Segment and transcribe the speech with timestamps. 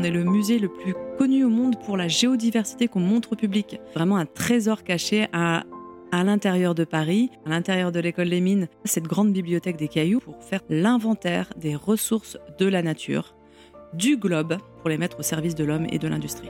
[0.00, 3.36] on est le musée le plus connu au monde pour la géodiversité qu'on montre au
[3.36, 3.78] public.
[3.94, 5.64] Vraiment un trésor caché à,
[6.10, 10.20] à l'intérieur de Paris, à l'intérieur de l'école des mines, cette grande bibliothèque des cailloux
[10.20, 13.34] pour faire l'inventaire des ressources de la nature,
[13.92, 16.48] du globe, pour les mettre au service de l'homme et de l'industrie.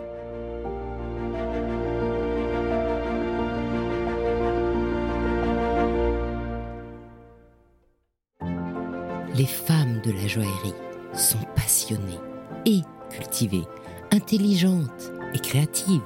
[9.34, 10.74] Les femmes de la joaillerie
[11.14, 12.20] sont passionnées
[12.66, 12.82] et
[13.20, 13.66] cultivées,
[14.12, 16.00] intelligentes et créatives,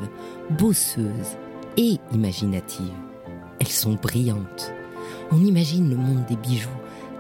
[0.51, 1.37] bosseuses
[1.77, 2.93] et imaginatives.
[3.61, 4.73] Elles sont brillantes.
[5.31, 6.69] On imagine le monde des bijoux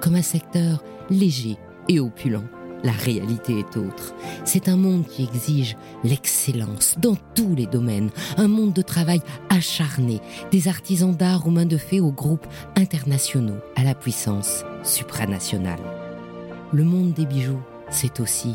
[0.01, 1.57] comme un secteur léger
[1.89, 2.45] et opulent.
[2.83, 4.15] La réalité est autre.
[4.45, 10.21] C'est un monde qui exige l'excellence dans tous les domaines, un monde de travail acharné,
[10.51, 15.81] des artisans d'art aux mains de fées aux groupes internationaux à la puissance supranationale.
[16.75, 18.55] Le monde des bijoux, c'est aussi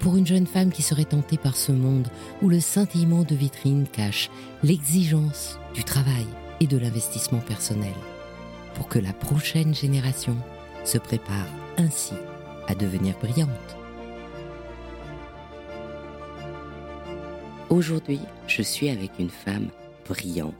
[0.00, 2.08] pour une jeune femme qui serait tentée par ce monde
[2.42, 4.30] où le scintillement de vitrine cache
[4.62, 6.26] l'exigence du travail
[6.58, 7.94] et de l'investissement personnel,
[8.74, 10.36] pour que la prochaine génération
[10.84, 12.14] se prépare ainsi
[12.66, 13.76] à devenir brillante.
[17.68, 19.68] Aujourd'hui, je suis avec une femme
[20.08, 20.54] brillante,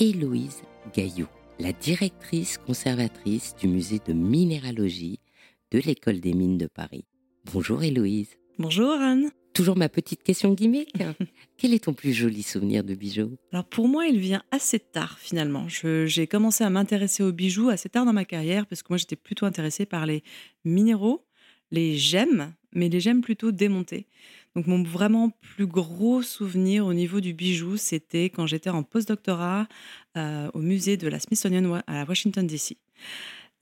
[0.00, 0.62] Héloïse
[0.94, 1.28] Gaillou,
[1.60, 5.20] la directrice conservatrice du musée de minéralogie
[5.70, 7.04] de l'École des mines de Paris.
[7.50, 8.36] Bonjour Héloïse.
[8.58, 9.30] Bonjour Anne.
[9.54, 10.92] Toujours ma petite question gimmick.
[11.56, 13.36] Quel est ton plus joli souvenir de bijoux?
[13.52, 15.66] Alors pour moi, il vient assez tard finalement.
[15.68, 19.16] J'ai commencé à m'intéresser aux bijoux assez tard dans ma carrière parce que moi j'étais
[19.16, 20.22] plutôt intéressée par les
[20.66, 21.24] minéraux,
[21.70, 24.06] les gemmes, mais les gemmes plutôt démontées.
[24.54, 29.68] Donc mon vraiment plus gros souvenir au niveau du bijou, c'était quand j'étais en postdoctorat
[30.18, 32.76] euh, au musée de la Smithsonian à Washington DC.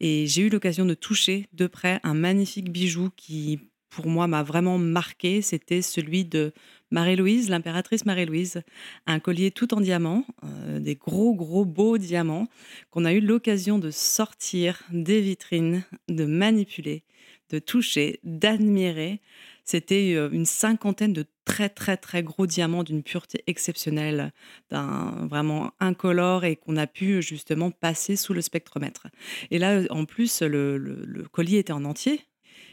[0.00, 3.60] Et j'ai eu l'occasion de toucher de près un magnifique bijou qui,
[3.96, 5.40] pour moi, m'a vraiment marqué.
[5.40, 6.52] C'était celui de
[6.90, 8.60] Marie-Louise, l'impératrice Marie-Louise.
[9.06, 12.46] Un collier tout en diamant, euh, des gros, gros, beaux diamants
[12.90, 17.04] qu'on a eu l'occasion de sortir des vitrines, de manipuler,
[17.48, 19.22] de toucher, d'admirer.
[19.64, 24.34] C'était euh, une cinquantaine de très très très gros diamants d'une pureté exceptionnelle,
[24.68, 29.06] d'un vraiment incolore et qu'on a pu justement passer sous le spectromètre.
[29.50, 32.20] Et là, en plus, le collier était en entier,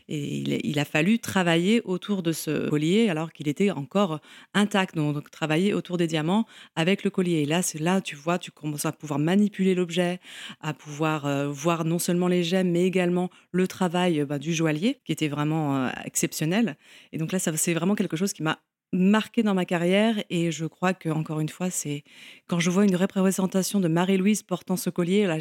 [0.10, 4.20] et il, a fallu travailler autour de ce collier alors qu'il était encore
[4.54, 4.96] intact.
[4.96, 7.42] Donc, travailler autour des diamants avec le collier.
[7.42, 10.20] Et là, là, tu vois, tu commences à pouvoir manipuler l'objet,
[10.62, 15.00] à pouvoir euh, voir non seulement les gemmes, mais également le travail bah, du joaillier,
[15.06, 16.78] qui était vraiment euh, exceptionnel.
[17.12, 18.60] Et donc là, c'est vraiment quelque chose qui m'a
[18.94, 22.04] marqué dans ma carrière et je crois que encore une fois c'est
[22.48, 25.40] quand je vois une représentation de Marie-Louise portant ce collier là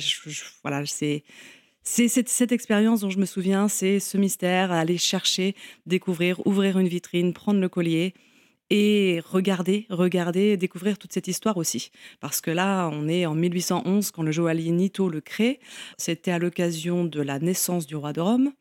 [0.63, 1.23] voilà c'est
[1.85, 5.55] c'est cette, expérience dont je me souviens, c'est ce mystère, aller chercher,
[5.87, 8.15] découvrir, ouvrir une vitrine, prendre le collier
[8.71, 11.91] et regarder, regarder, découvrir toute cette histoire aussi.
[12.21, 15.61] Parce que là, on est en 1811 quand le joaillier Nito le crée.
[15.99, 18.53] C'était à l'occasion de la naissance du roi de Rome.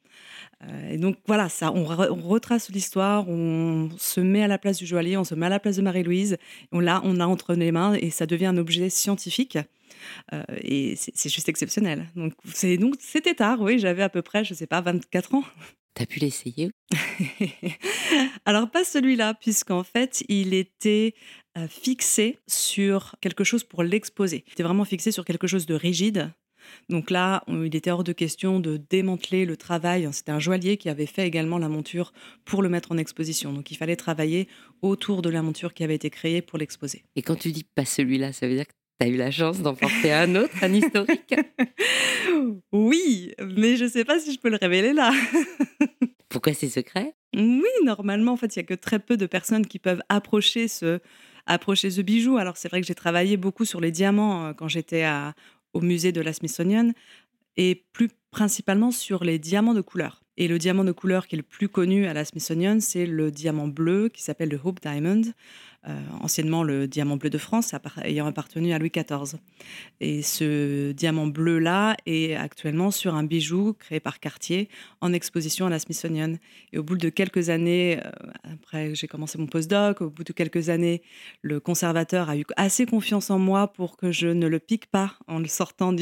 [0.63, 4.85] Euh, et donc voilà, ça, on, retrace l'histoire, on se met à la place du
[4.85, 6.37] joaillier, on se met à la place de Marie-Louise.
[6.71, 9.57] Là, on a entre les mains et ça devient un objet scientifique.
[10.34, 12.07] Euh, et c'est juste exceptionnel.
[12.16, 15.44] Donc c'était tard, oui, j'avais à peu près, je sais pas, 24 ans.
[15.94, 16.72] T'as pu l'essayer?
[18.45, 21.13] Alors pas celui-là, puisqu'en fait, il était
[21.57, 24.46] euh, fixé sur quelque chose pour l'exposer.
[24.47, 26.31] Il était vraiment fixé sur quelque chose de rigide.
[26.90, 30.08] Donc là, il était hors de question de démanteler le travail.
[30.11, 32.14] C'était un joaillier qui avait fait également la monture
[32.46, 33.52] pour le mettre en exposition.
[33.53, 34.47] Donc il fallait travailler
[34.81, 37.03] autour de la monture qui avait été créée pour l'exposer.
[37.16, 39.61] Et quand tu dis pas celui-là, ça veut dire que tu as eu la chance
[39.61, 41.33] d'en porter un autre, un historique
[42.71, 45.11] Oui, mais je ne sais pas si je peux le révéler là.
[46.29, 47.15] Pourquoi c'est secret?
[47.35, 50.67] Oui, normalement, en fait, il n'y a que très peu de personnes qui peuvent approcher
[50.67, 50.99] ce,
[51.47, 52.37] approcher ce bijou.
[52.37, 55.05] Alors, c'est vrai que j'ai travaillé beaucoup sur les diamants euh, quand j'étais
[55.73, 56.91] au musée de la Smithsonian
[57.57, 60.21] et plus principalement sur les diamants de couleur.
[60.37, 63.31] Et le diamant de couleur qui est le plus connu à la Smithsonian, c'est le
[63.31, 65.21] diamant bleu qui s'appelle le Hope Diamond.
[66.22, 67.73] Anciennement le diamant bleu de France,
[68.03, 69.39] ayant appartenu à Louis XIV.
[69.99, 74.69] Et ce diamant bleu-là est actuellement sur un bijou créé par Cartier
[75.01, 76.35] en exposition à la Smithsonian.
[76.72, 77.99] Et au bout de quelques années,
[78.43, 81.01] après j'ai commencé mon postdoc, au bout de quelques années,
[81.41, 85.16] le conservateur a eu assez confiance en moi pour que je ne le pique pas
[85.27, 85.95] en le sortant,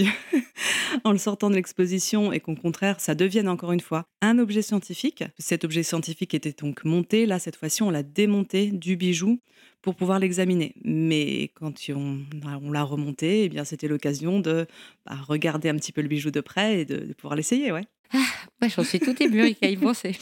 [1.04, 4.62] en le sortant de l'exposition et qu'au contraire, ça devienne encore une fois un objet
[4.62, 5.24] scientifique.
[5.38, 7.26] Cet objet scientifique était donc monté.
[7.26, 9.40] Là, cette fois-ci, on l'a démonté du bijou
[9.82, 10.76] pour pouvoir l'examiner.
[10.84, 12.20] Mais quand on,
[12.62, 14.68] on l'a remonté, eh bien, c'était l'occasion de
[15.06, 17.86] bah, regarder un petit peu le bijou de près et de, de pouvoir l'essayer, ouais.
[18.12, 20.18] Ah, j'en suis tout émue qu'à y penser.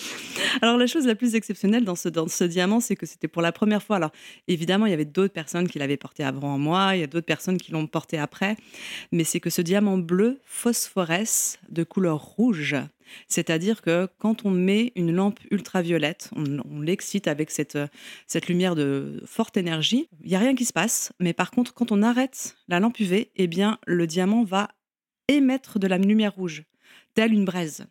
[0.62, 3.82] Alors, la chose la plus exceptionnelle dans ce, diamant, c'est que c'était pour la première
[3.82, 3.96] fois.
[3.96, 4.12] Alors,
[4.48, 7.26] évidemment, il y avait d'autres personnes qui l'avaient porté avant moi, il y a d'autres
[7.26, 8.58] personnes qui l'ont porté après,
[9.12, 12.76] mais c'est que ce diamant bleu phosphoresce de couleur rouge.
[13.30, 17.78] C'est-à-dire que quand on met une lampe ultraviolette, on, l'excite avec cette,
[18.28, 21.14] cette lumière de forte énergie, il n'y a rien qui se passe.
[21.22, 24.68] Mais par contre, quand on arrête la lampe UV, eh bien, le diamant va
[25.30, 26.66] émettre de la lumière rouge
[27.18, 27.88] telle une braise.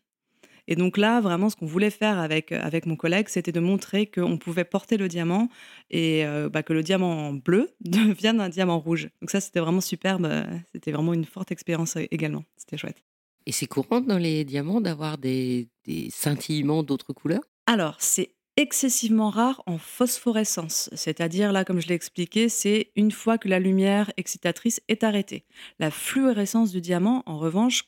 [0.69, 4.07] Et donc là, vraiment, ce qu'on voulait faire avec, avec mon collègue, c'était de montrer
[4.07, 5.49] qu'on pouvait porter le diamant
[5.91, 9.09] et euh, bah, que le diamant bleu devienne un diamant rouge.
[9.21, 10.29] Donc ça, c'était vraiment superbe.
[10.73, 12.45] C'était vraiment une forte expérience également.
[12.57, 13.03] C'était chouette.
[13.47, 17.43] Et c'est courant dans les diamants d'avoir des, des scintillements d'autres couleurs?
[17.67, 20.89] Alors, c'est excessivement rare en phosphorescence.
[20.95, 25.45] C'est-à-dire, là, comme je l'ai expliqué, c'est une fois que la lumière excitatrice est arrêtée.
[25.81, 27.85] La fluorescence du diamant, en revanche,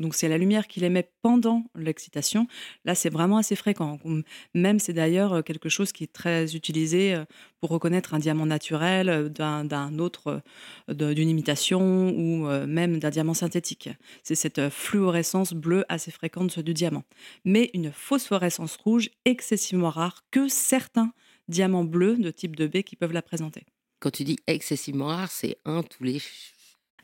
[0.00, 2.46] donc c'est la lumière qu'il émet pendant l'excitation.
[2.84, 3.98] Là, c'est vraiment assez fréquent.
[4.54, 7.24] Même c'est d'ailleurs euh, quelque chose qui est très utilisé euh,
[7.60, 10.42] pour reconnaître un diamant naturel euh, d'un autre,
[10.88, 13.90] d'une imitation ou même d'un diamant synthétique.
[14.22, 17.04] C'est cette fluorescence bleue assez fréquente du diamant.
[17.44, 21.12] Mais une phosphorescence rouge excessivement rare que certains
[21.48, 23.66] diamants bleus de type 2B qui peuvent la présenter.
[23.98, 26.20] Quand tu dis excessivement rare, c'est un tous les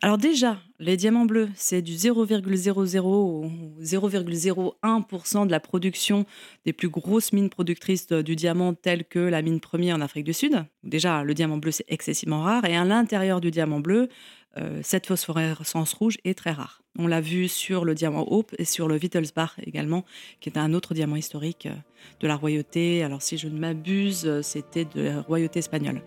[0.03, 3.51] alors déjà, les diamants bleus, c'est du 0,00 ou
[3.81, 6.27] 0,01% de la production
[6.65, 10.35] des plus grosses mines productrices du diamant telles que la mine première en Afrique du
[10.35, 10.65] Sud.
[10.83, 12.65] Déjà, le diamant bleu, c'est excessivement rare.
[12.67, 14.09] Et à l'intérieur du diamant bleu,
[14.59, 16.83] euh, cette phosphorescence rouge est très rare.
[16.99, 20.05] On l'a vu sur le diamant Hope et sur le Wittelsbach également,
[20.41, 21.75] qui est un autre diamant historique euh,
[22.21, 23.03] de la royauté.
[23.03, 26.01] Alors si je ne m'abuse, euh, c'était de la royauté espagnole.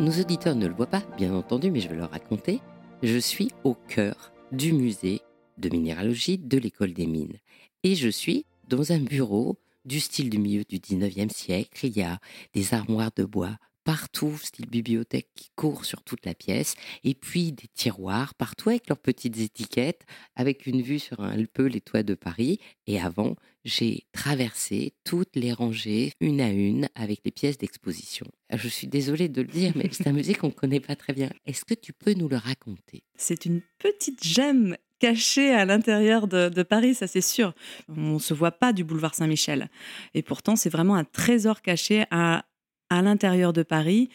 [0.00, 2.62] Nos auditeurs ne le voient pas, bien entendu, mais je vais leur raconter.
[3.02, 5.20] Je suis au cœur du musée
[5.58, 7.36] de minéralogie de l'école des mines.
[7.84, 11.84] Et je suis dans un bureau du style du milieu du 19e siècle.
[11.84, 12.18] Il y a
[12.54, 16.74] des armoires de bois partout, style bibliothèque qui court sur toute la pièce,
[17.04, 20.04] et puis des tiroirs partout avec leurs petites étiquettes,
[20.36, 22.58] avec une vue sur un peu les toits de Paris.
[22.86, 28.26] Et avant, j'ai traversé toutes les rangées, une à une, avec les pièces d'exposition.
[28.52, 31.12] Je suis désolée de le dire, mais c'est un musée qu'on ne connaît pas très
[31.12, 31.30] bien.
[31.46, 33.02] Est-ce que tu peux nous le raconter?
[33.16, 37.54] C'est une petite gemme cachée à l'intérieur de, de, Paris, ça c'est sûr.
[37.88, 39.70] On ne se voit pas du boulevard Saint-Michel.
[40.14, 42.44] Et pourtant, c'est vraiment un trésor caché à
[42.90, 44.10] à l'intérieur de Paris.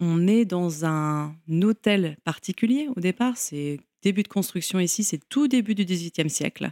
[0.00, 3.36] On est dans un hôtel particulier au départ.
[3.36, 6.70] C'est début de construction ici, c'est tout début du XVIIIe siècle.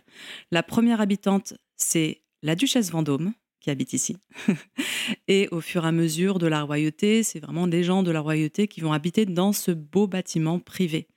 [0.53, 4.17] La première habitante, c'est la duchesse Vendôme qui habite ici.
[5.29, 8.21] et au fur et à mesure de la royauté, c'est vraiment des gens de la
[8.21, 11.09] royauté qui vont habiter dans ce beau bâtiment privé.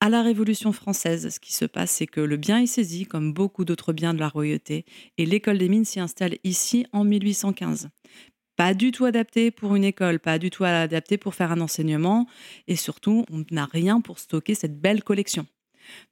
[0.00, 3.32] À la Révolution française, ce qui se passe, c'est que le bien est saisi, comme
[3.32, 4.84] beaucoup d'autres biens de la royauté,
[5.16, 7.88] et l'école des mines s'y installe ici en 1815
[8.60, 12.26] pas du tout adapté pour une école, pas du tout adapté pour faire un enseignement,
[12.68, 15.46] et surtout, on n'a rien pour stocker cette belle collection.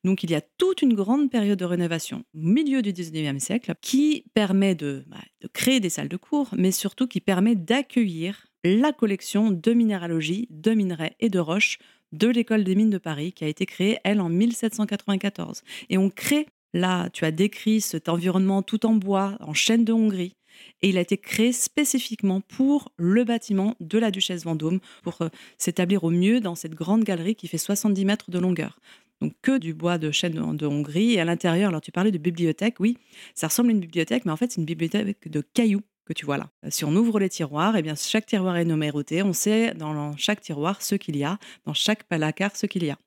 [0.02, 3.74] Donc il y a toute une grande période de rénovation au milieu du 19e siècle
[3.82, 8.46] qui permet de, bah, de créer des salles de cours, mais surtout qui permet d'accueillir
[8.64, 11.78] la collection de minéralogie, de minerais et de roches
[12.12, 15.60] de l'école des mines de Paris qui a été créée, elle, en 1794.
[15.90, 19.92] Et on crée, là, tu as décrit cet environnement tout en bois, en chêne de
[19.92, 20.37] Hongrie,
[20.82, 25.28] et il a été créé spécifiquement pour le bâtiment de la Duchesse Vendôme, pour euh,
[25.58, 28.78] s'établir au mieux dans cette grande galerie qui fait 70 mètres de longueur.
[29.20, 31.14] Donc que du bois de chêne de, Hongrie.
[31.14, 32.96] Et à l'intérieur, alors tu parlais de bibliothèque, oui,
[33.34, 36.24] ça ressemble à une bibliothèque, mais en fait c'est une bibliothèque de cailloux que tu
[36.24, 36.48] vois là.
[36.70, 39.22] Si on ouvre les tiroirs, eh bien chaque tiroir est numéroté.
[39.22, 42.90] On sait dans chaque tiroir ce qu'il y a, dans chaque placard ce qu'il y
[42.90, 42.98] a.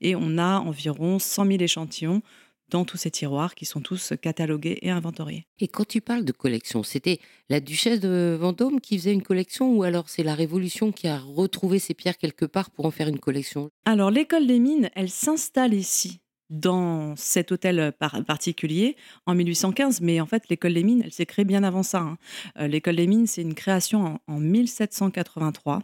[0.00, 2.22] Et on a environ 100 000 échantillons
[2.70, 5.46] dans tous ces tiroirs qui sont tous catalogués et inventoriés.
[5.58, 9.72] Et quand tu parles de collection, c'était la duchesse de Vendôme qui faisait une collection
[9.74, 13.08] ou alors c'est la Révolution qui a retrouvé ces pierres quelque part pour en faire
[13.08, 13.70] une collection?
[13.84, 17.92] Alors l'école des mines, elle s'installe ici dans cet hôtel
[18.26, 22.00] particulier en 1815, mais en fait, l'école des mines, elle s'est créée bien avant ça.
[22.00, 22.18] Hein.
[22.58, 25.82] Euh, l'école des mines, c'est une création en, 1783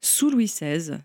[0.00, 0.98] sous Louis XVI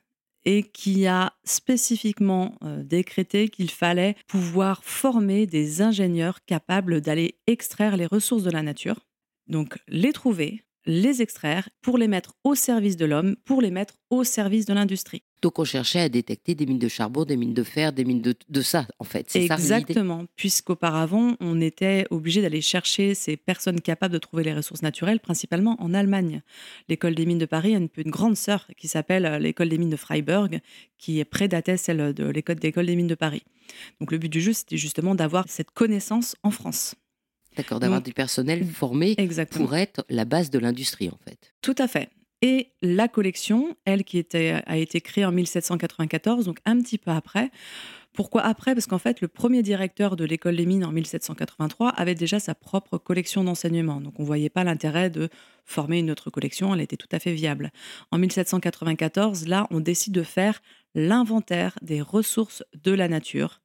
[0.46, 7.98] et qui a spécifiquement euh, décrété qu'il fallait pouvoir former des ingénieurs capables d'aller extraire
[7.98, 9.00] les ressources de la nature,
[9.48, 13.96] donc les trouver, les extraire pour les mettre au service de l'homme, pour les mettre
[14.10, 15.24] au service de l'industrie.
[15.42, 18.22] Donc on cherchait à détecter des mines de charbon, des mines de fer, des mines
[18.22, 19.26] de, ça, en fait.
[19.30, 24.84] C'est Exactement, puisqu'auparavant, on était obligé d'aller chercher ces personnes capables de trouver les ressources
[24.84, 26.42] naturelles, principalement en Allemagne.
[26.88, 29.78] L'école des mines de Paris a une, une grande sœur qui s'appelle euh, l'école des
[29.78, 30.62] mines de Freiburg,
[30.98, 33.44] qui prédatait celle de l'école des mines de Paris.
[34.00, 36.96] Donc le but du jeu, c'était justement d'avoir cette connaissance en France.
[37.56, 39.16] D'accord, d'avoir du personnel formé
[39.52, 41.54] pour être la base de l'industrie, en fait.
[41.62, 42.10] Tout à fait.
[42.42, 47.12] Et la collection, elle qui était, a été créée en 1794, donc un petit peu
[47.12, 47.52] après.
[48.14, 48.76] Pourquoi après?
[48.76, 52.54] Parce qu'en fait, le premier directeur de l'école des mines en 1783 avait déjà sa
[52.54, 54.02] propre collection d'enseignement.
[54.02, 55.30] Donc on ne voyait pas l'intérêt de
[55.66, 57.72] former une autre collection, elle était tout à fait viable.
[58.12, 60.62] En 1794, là, on décide de faire
[60.94, 63.62] l'inventaire des ressources de la nature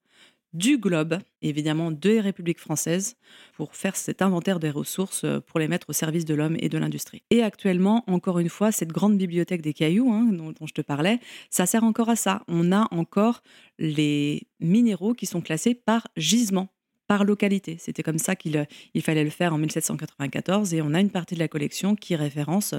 [0.52, 3.16] du globe, évidemment de République française,
[3.54, 6.68] pour faire cet inventaire des ressources euh, pour les mettre au service de l'homme et
[6.68, 7.22] de l'industrie.
[7.30, 11.20] Et actuellement, encore une fois, cette grande bibliothèque des cailloux hein, dont, je te parlais,
[11.50, 12.42] ça sert encore à ça.
[12.48, 13.42] On a encore
[13.78, 16.68] les minéraux qui sont classés par gisement
[17.08, 17.76] par localité.
[17.80, 21.34] C'était comme ça qu'il il fallait le faire en 1794 et on a une partie
[21.34, 22.74] de la collection qui référence,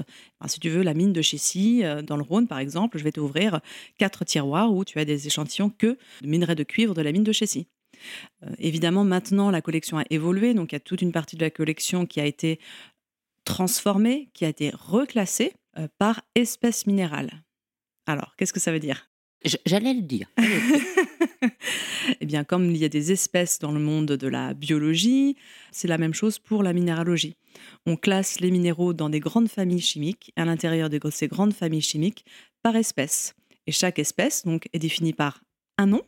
[0.46, 2.96] si tu veux, la mine de Chessy euh, dans le Rhône par exemple.
[2.96, 3.60] Je vais t'ouvrir
[3.98, 7.24] quatre tiroirs où tu as des échantillons que de minerais de cuivre de la mine
[7.24, 7.66] de Chessy.
[8.44, 11.42] Euh, évidemment, maintenant, la collection a évolué, donc il y a toute une partie de
[11.42, 12.60] la collection qui a été
[13.44, 17.42] transformée, qui a été reclassée euh, par espèce minérale.
[18.06, 19.10] Alors, qu'est-ce que ça veut dire?
[19.66, 20.28] J'allais le dire.
[22.20, 25.36] eh bien, comme il y a des espèces dans le monde de la biologie,
[25.72, 27.36] c'est la même chose pour la minéralogie.
[27.86, 31.82] On classe les minéraux dans des grandes familles chimiques, à l'intérieur de ces grandes familles
[31.82, 32.24] chimiques,
[32.62, 33.34] par espèce.
[33.66, 35.42] Et chaque espèce donc, est définie par
[35.78, 36.02] un nom,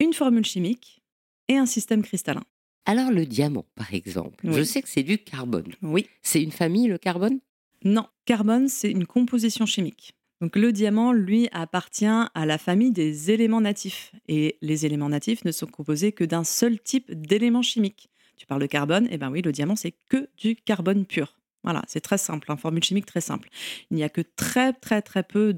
[0.00, 1.02] une formule chimique
[1.48, 2.44] et un système cristallin.
[2.84, 5.72] Alors le diamant, par exemple, je sais que c'est du carbone.
[5.82, 6.06] Oui.
[6.22, 7.40] C'est une famille, le carbone?
[7.84, 10.15] Non, carbone, c'est une composition chimique.
[10.40, 14.12] Donc le diamant, lui, appartient à la famille des éléments natifs.
[14.28, 18.10] Et les éléments natifs ne sont composés que d'un seul type d'éléments chimiques.
[18.36, 21.38] Tu parles de carbone, eh bien oui, le diamant, c'est que du carbone pur.
[21.64, 23.48] Voilà, c'est très simple, une hein, formule chimique très simple.
[23.90, 25.52] Il n'y a que très très très peu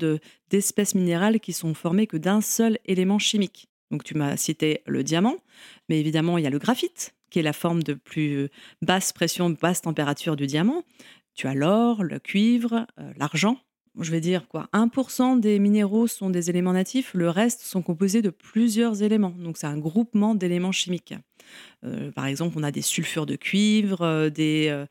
[0.49, 3.69] d'espèces minérales qui sont formées que d'un seul élément chimique.
[3.91, 5.37] Donc tu m'as cité le diamant,
[5.91, 8.49] mais évidemment il y a le graphite, qui est la forme de plus
[8.81, 10.83] basse pression, basse température du diamant.
[11.35, 13.59] Tu as l'or, le cuivre, euh, l'argent,
[14.01, 18.23] je vais dire quoi, 1% des minéraux sont des éléments natifs, le reste sont composés
[18.23, 19.35] de plusieurs éléments.
[19.39, 21.15] Donc c'est un groupement d'éléments chimiques.
[21.85, 24.87] Euh, par exemple, on a des sulfures de cuivre, euh, des,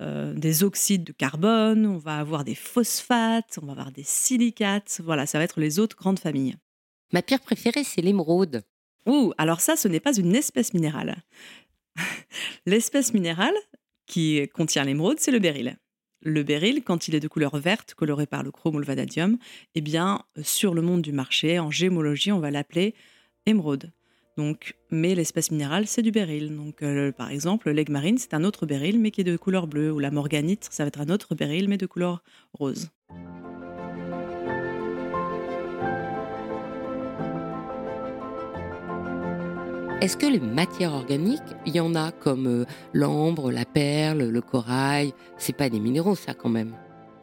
[0.00, 5.00] euh, des oxydes de carbone, on va avoir des phosphates, on va avoir des silicates.
[5.04, 6.56] Voilà, ça va être les autres grandes familles.
[7.12, 8.62] Ma pierre préférée, c'est l'émeraude.
[9.06, 11.22] Ouh, alors ça, ce n'est pas une espèce minérale.
[12.66, 13.54] L'espèce minérale
[14.06, 15.76] qui contient l'émeraude, c'est le béryl.
[16.22, 19.38] Le béryl, quand il est de couleur verte, coloré par le chrome ou le vanadium,
[19.74, 22.94] eh bien, euh, sur le monde du marché, en gémologie, on va l'appeler
[23.46, 23.92] émeraude.
[24.36, 26.54] Donc, mais l'espèce minérale, c'est du béryl.
[26.54, 29.66] Donc, euh, par exemple, l'aigle marine, c'est un autre béryl, mais qui est de couleur
[29.66, 32.22] bleue, ou la morganite, ça va être un autre béryl, mais de couleur
[32.52, 32.90] rose.
[40.00, 44.40] Est-ce que les matières organiques, il y en a comme euh, l'ambre, la perle, le
[44.40, 46.76] corail C'est pas des minéraux, ça, quand même?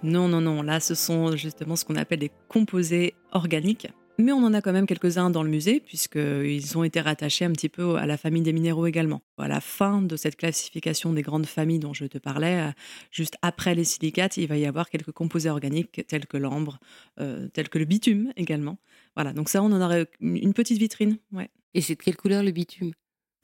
[0.04, 0.62] Non, non, non.
[0.62, 3.88] Là, ce sont justement ce qu'on appelle des composés organiques.
[4.20, 7.54] Mais on en a quand même quelques-uns dans le musée, puisqu'ils ont été rattachés un
[7.54, 9.22] petit peu à la famille des minéraux également.
[9.38, 12.72] À la fin de cette classification des grandes familles dont je te parlais, euh,
[13.10, 16.80] juste après les silicates, il va y avoir quelques composés organiques tels que l'ambre,
[17.22, 18.80] euh, tels que le bitume également.
[19.16, 21.20] Voilà, donc ça, on en aurait une petite vitrine.
[21.32, 21.50] Ouais.
[21.76, 22.94] Et c'est de quelle couleur le bitume?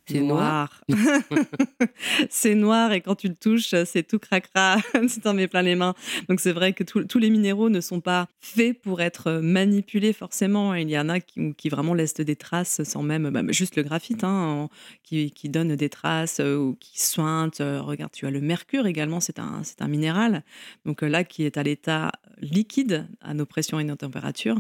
[0.07, 0.83] C'est noir.
[2.29, 4.77] c'est noir et quand tu le touches, c'est tout cracra,
[5.13, 5.93] tu t'en mets plein les mains.
[6.27, 10.73] Donc c'est vrai que tous les minéraux ne sont pas faits pour être manipulés forcément.
[10.73, 14.23] Il y en a qui, vraiment laissent des traces sans même, bah, juste le graphite,
[14.23, 14.69] hein,
[15.03, 17.61] qui, donne des traces euh, ou qui sointe.
[17.61, 20.43] Euh, regarde, tu as le mercure également, c'est un, un minéral.
[20.85, 24.57] Donc là, qui est à l'état liquide à nos pressions et nos températures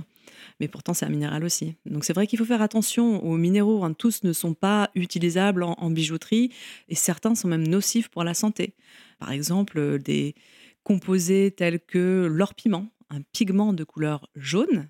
[0.59, 1.75] mais pourtant c'est un minéral aussi.
[1.85, 3.83] Donc c'est vrai qu'il faut faire attention aux minéraux.
[3.83, 3.93] Hein.
[3.93, 6.51] Tous ne sont pas utilisables en, bijouterie
[6.89, 8.75] et certains sont même nocifs pour la santé.
[9.19, 10.35] Par exemple, des
[10.83, 14.89] composés tels que l'or-piment, un pigment de couleur jaune,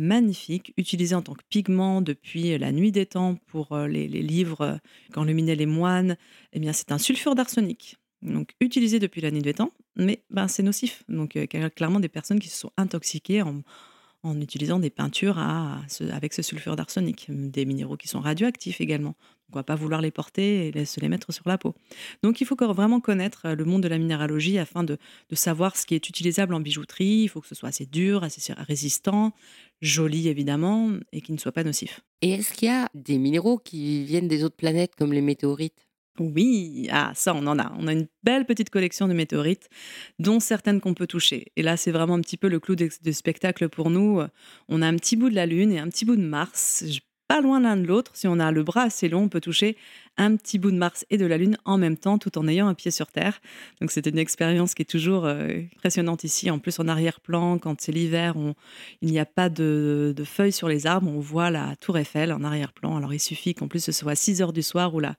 [0.00, 4.80] magnifique, utilisé en tant que pigment depuis la nuit des temps pour euh, les, livres
[5.12, 6.16] Quand les moines.
[6.52, 7.96] Eh bien, c'est un sulfure d'arsenic.
[8.22, 11.04] Donc, utilisé depuis la nuit des temps, mais ben, c'est nocif.
[11.08, 13.62] Donc, il y a clairement des personnes qui se sont intoxiquées en,
[14.22, 19.14] en utilisant des peintures avec ce sulfure d'arsenic, des minéraux qui sont radioactifs également.
[19.48, 21.74] On ne va pas vouloir les porter et se les mettre sur la peau.
[22.22, 24.96] Donc il faut vraiment connaître le monde de la minéralogie afin de,
[25.28, 27.22] de savoir ce qui est utilisable en bijouterie.
[27.22, 29.32] Il faut que ce soit assez dur, assez résistant,
[29.80, 32.00] joli évidemment, et qui ne soit pas nocif.
[32.22, 35.89] Et est-ce qu'il y a des minéraux qui viennent des autres planètes comme les météorites?
[36.20, 37.72] Oui, ah ça on en a.
[37.78, 39.68] On a une belle petite collection de météorites,
[40.18, 41.52] dont certaines qu'on peut toucher.
[41.56, 44.20] Et là c'est vraiment un petit peu le clou de, spectacle pour nous.
[44.68, 46.84] On a un petit bout de la Lune et un petit bout de Mars
[47.30, 48.10] pas loin l'un de l'autre.
[48.14, 49.76] Si on a le bras assez long, on peut toucher
[50.16, 52.66] un petit bout de Mars et de la Lune en même temps, tout en ayant
[52.66, 53.40] un pied sur Terre.
[53.80, 56.50] Donc c'est une expérience qui est toujours euh, impressionnante ici.
[56.50, 58.34] En plus, en arrière-plan, quand c'est l'hiver,
[59.00, 62.42] il n'y a pas de, feuilles sur les arbres, on voit la tour Eiffel en
[62.42, 62.96] arrière-plan.
[62.96, 65.14] Alors il suffit qu'en plus ce soit 6 heures du soir où la,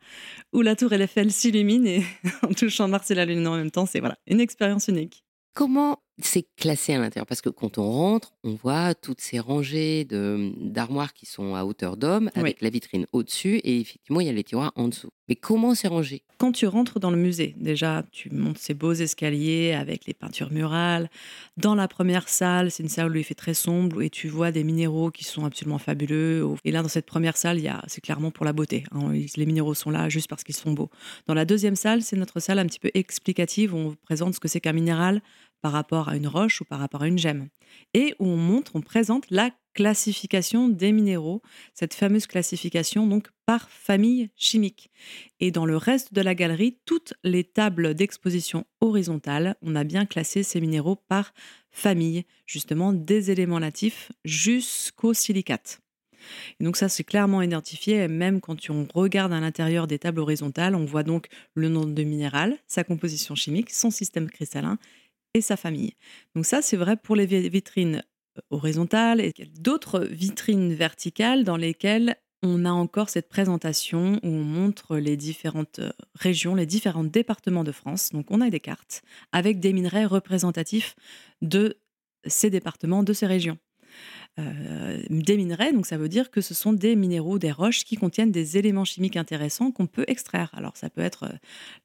[0.51, 2.03] où la tour Eiffel s'illumine et
[2.43, 5.23] en touchant Mars et la Lune en même temps, c'est voilà, une expérience unique.
[5.53, 10.05] Comment c'est classé à l'intérieur Parce que quand on rentre, on voit toutes ces rangées
[10.05, 14.33] d'armoires qui sont à hauteur d'homme, avec la vitrine au-dessus, et effectivement, il y a
[14.33, 15.09] les tiroirs en dessous.
[15.29, 18.93] Mais comment c'est rangé Quand tu rentres dans le musée, déjà, tu montes ces beaux
[18.93, 21.09] escaliers avec les peintures murales.
[21.55, 24.51] Dans la première salle, c'est une salle où il fait très sombre, et tu vois
[24.51, 26.45] des minéraux qui sont absolument fabuleux.
[26.65, 28.83] Et là, dans cette première salle, c'est clairement pour la beauté.
[28.91, 29.13] Hein.
[29.37, 30.89] Les minéraux sont là juste parce qu'ils sont beaux.
[31.27, 34.33] Dans la deuxième salle, c'est notre salle un petit peu explicative, où on vous présente
[34.33, 35.21] ce que c'est qu'un minéral
[35.61, 37.47] par rapport à une roche ou par rapport à une gemme.
[37.93, 41.41] Et où on montre, on présente la classification des minéraux,
[41.73, 44.91] cette fameuse classification donc par famille chimique.
[45.39, 50.05] Et dans le reste de la galerie, toutes les tables d'exposition horizontales, on a bien
[50.05, 51.33] classé ces minéraux par
[51.69, 55.81] famille, justement des éléments natifs jusqu'au silicate.
[56.59, 60.75] Et donc ça, c'est clairement identifié, même quand on regarde à l'intérieur des tables horizontales,
[60.75, 64.77] on voit donc le nom de minéral, sa composition chimique, son système cristallin
[65.33, 65.93] et sa famille.
[66.35, 68.03] Donc ça, c'est vrai pour les vitrines
[68.37, 74.43] euh, horizontales et d'autres vitrines verticales dans lesquelles on a encore cette présentation où on
[74.43, 78.11] montre les différentes euh, régions, les différents départements de France.
[78.11, 80.95] Donc on a des cartes avec des minerais représentatifs
[81.41, 81.77] de
[82.25, 83.57] ces départements, de ces régions.
[84.39, 87.97] Euh, des minerais, donc ça veut dire que ce sont des minéraux, des roches qui
[87.97, 90.49] contiennent des éléments chimiques intéressants qu'on peut extraire.
[90.53, 91.25] Alors ça peut être,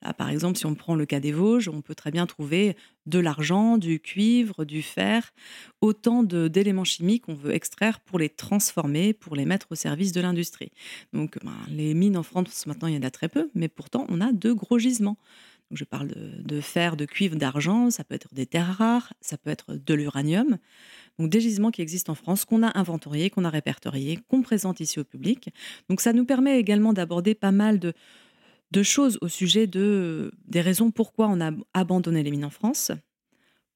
[0.07, 2.77] euh, par exemple, si on prend le cas des Vosges, on peut très bien trouver
[3.07, 5.35] de l'argent, du cuivre, du fer,
[5.81, 10.21] autant d'éléments chimiques qu'on veut extraire pour les transformer, pour les mettre au service de
[10.21, 10.71] l'industrie.
[11.13, 14.07] Donc ben, les mines en France, maintenant, il y en a très peu, mais pourtant,
[14.09, 15.19] on a de gros gisements.
[15.73, 19.37] je parle de, de fer, de cuivre, d'argent, ça peut être des terres rares, ça
[19.37, 20.59] peut être de l'uranium.
[21.19, 24.81] Donc des gisements qui existent en France, qu'on a inventoriés, qu'on a répertoriés, qu'on présente
[24.81, 25.49] ici au public.
[25.89, 27.95] Donc ça nous permet également d'aborder pas mal de,
[28.71, 32.93] de choses au sujet de, des raisons pourquoi on a abandonné les mines en France,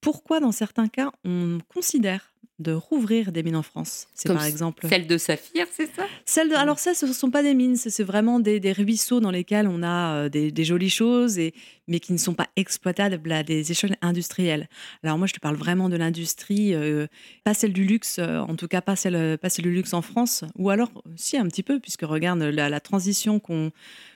[0.01, 4.07] pourquoi dans certains cas on considère de rouvrir des mines en France?
[4.15, 6.07] C'est par exemple celle de Saphir, c'est ça?
[6.27, 9.31] Celle de, alors ça, ce ne sont pas des mines, c'est vraiment des, ruisseaux dans
[9.31, 11.55] lesquels on a euh, des, jolies choses, et,
[11.89, 14.69] mais qui ne sont pas exploitables à des échelles industrielles.
[15.03, 17.07] Alors moi, je te parle vraiment de l'industrie, euh,
[17.45, 20.03] pas celle du luxe, euh, en tout cas pas celle, pas celle du luxe en
[20.03, 23.73] France, ou alors si un petit peu, puisque regarde la, transition qu'on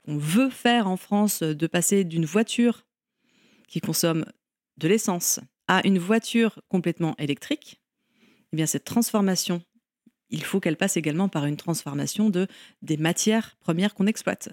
[0.07, 2.87] veut faire en France de passer d'une voiture
[3.69, 4.25] qui consomme
[4.79, 7.81] de l'essence à une voiture complètement électrique
[8.55, 9.63] eh bien cette transformation,
[10.31, 12.47] il faut qu'elle passe également par une transformation de
[12.83, 14.49] des matières premières qu'on exploite.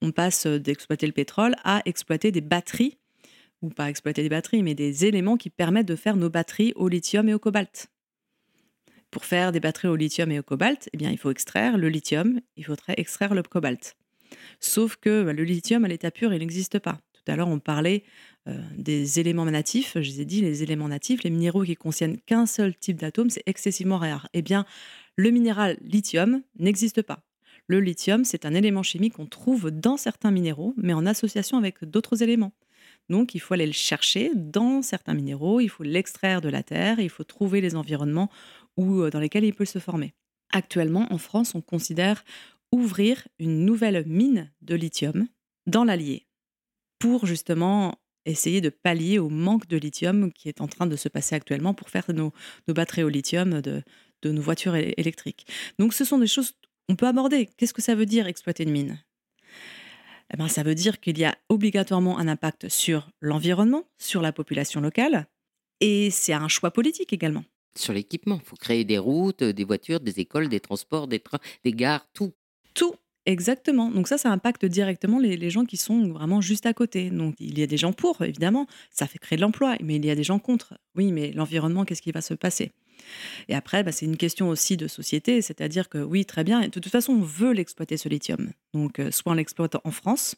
[0.00, 2.96] On passe d'exploiter le pétrole à exploiter des batteries,
[3.60, 6.88] ou pas exploiter des batteries, mais des éléments qui permettent de faire nos batteries au
[6.88, 7.88] lithium et au cobalt.
[9.10, 11.90] Pour faire des batteries au lithium et au cobalt, eh bien, il faut extraire le
[11.90, 13.96] lithium, il faudrait extraire le cobalt.
[14.60, 16.98] Sauf que bah, le lithium à l'état pur, il n'existe pas.
[17.24, 18.04] Tout à l'heure, on parlait
[18.48, 19.96] euh, des éléments natifs.
[20.00, 23.30] Je vous ai dit, les éléments natifs, les minéraux qui contiennent qu'un seul type d'atome,
[23.30, 24.28] c'est excessivement rare.
[24.34, 24.66] Eh bien,
[25.16, 27.22] le minéral lithium n'existe pas.
[27.68, 31.84] Le lithium, c'est un élément chimique qu'on trouve dans certains minéraux, mais en association avec
[31.84, 32.52] d'autres éléments.
[33.08, 36.98] Donc, il faut aller le chercher dans certains minéraux, il faut l'extraire de la terre,
[36.98, 38.30] il faut trouver les environnements
[38.76, 40.14] où, euh, dans lesquels il peut se former.
[40.50, 42.24] Actuellement, en France, on considère
[42.72, 45.28] ouvrir une nouvelle mine de lithium
[45.66, 46.26] dans l'Allier
[47.02, 51.08] pour justement essayer de pallier au manque de lithium qui est en train de se
[51.08, 52.32] passer actuellement pour faire nos,
[52.68, 53.82] batteries au lithium de,
[54.24, 55.48] nos voitures électriques.
[55.80, 56.52] Donc ce sont des choses
[56.86, 57.48] qu'on peut aborder.
[57.56, 59.02] Qu'est-ce que ça veut dire exploiter une mine?
[60.32, 64.30] Eh ben, Ça veut dire qu'il y a obligatoirement un impact sur l'environnement, sur la
[64.30, 65.26] population locale,
[65.80, 67.44] et c'est un choix politique également.
[67.76, 71.40] Sur l'équipement, il faut créer des routes, des voitures, des écoles, des transports, des trains,
[71.64, 72.32] des gares, tout.
[72.74, 72.94] Tout,
[73.26, 73.90] exactement.
[73.90, 77.10] Donc ça, ça impacte directement les, gens qui sont vraiment juste à côté.
[77.10, 80.04] Donc il y a des gens pour, évidemment, ça fait créer de l'emploi, mais il
[80.04, 80.74] y a des gens contre.
[80.94, 82.72] Oui, mais l'environnement, qu'est-ce qui va se passer?
[83.48, 86.68] Et après, bah, c'est une question aussi de société, c'est-à-dire que oui, très bien, de
[86.68, 88.50] toute façon, on veut l'exploiter, ce lithium.
[88.74, 90.36] Donc euh, soit on l'exploite en France,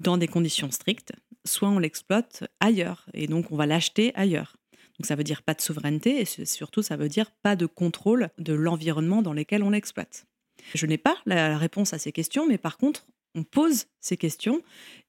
[0.00, 1.12] dans des conditions strictes,
[1.44, 4.56] soit on l'exploite ailleurs, et donc on va l'acheter ailleurs.
[4.98, 8.30] Donc ça veut dire pas de souveraineté, et surtout ça veut dire pas de contrôle
[8.38, 10.27] de l'environnement dans lequel on l'exploite.
[10.74, 14.62] Je n'ai pas la réponse à ces questions, mais par contre, on pose ces questions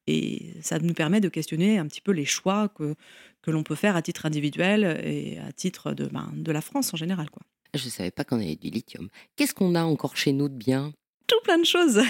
[0.08, 2.96] et ça nous permet de questionner un petit peu les choix que,
[3.42, 6.94] que l'on peut faire à titre individuel et à titre de, ben, de la France
[6.94, 7.30] en général.
[7.30, 7.44] Quoi.
[7.74, 9.10] Je ne savais pas qu'on avait du lithium.
[9.36, 10.94] Qu'est-ce qu'on a encore chez nous de bien?
[11.28, 12.02] Tout plein de choses.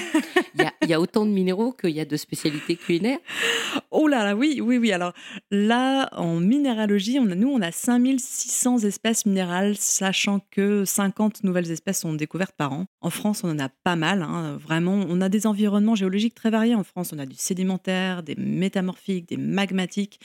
[0.56, 3.19] Il y, a, autant de minéraux qu'il y a de spécialités culinaires?
[3.91, 4.91] Oh là là, oui, oui, oui.
[4.91, 5.13] Alors
[5.49, 11.71] là, en minéralogie, on a, nous, on a 5600 espèces minérales, sachant que 50 nouvelles
[11.71, 12.86] espèces sont découvertes par an.
[13.02, 15.06] En France, on en a pas mal, hein, vraiment.
[15.10, 17.13] On a des environnements géologiques très variés en France.
[17.13, 20.19] On a du sédimentaire, des métamorphiques, des magmatiques.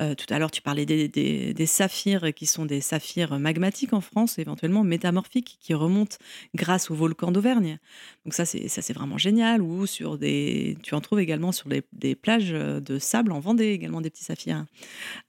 [0.00, 4.00] Euh, tout à l'heure, tu parlais des, des, saphirs qui sont des saphirs magmatiques en
[4.00, 6.16] France, éventuellement métamorphiques, qui remontent
[6.54, 7.78] grâce au volcan d'Auvergne.
[8.24, 9.62] Donc ça, c'est vraiment génial.
[9.62, 14.00] Ou sur des, tu en trouves également sur des, plages de sable en Vendée, également
[14.00, 14.64] des petits saphirs.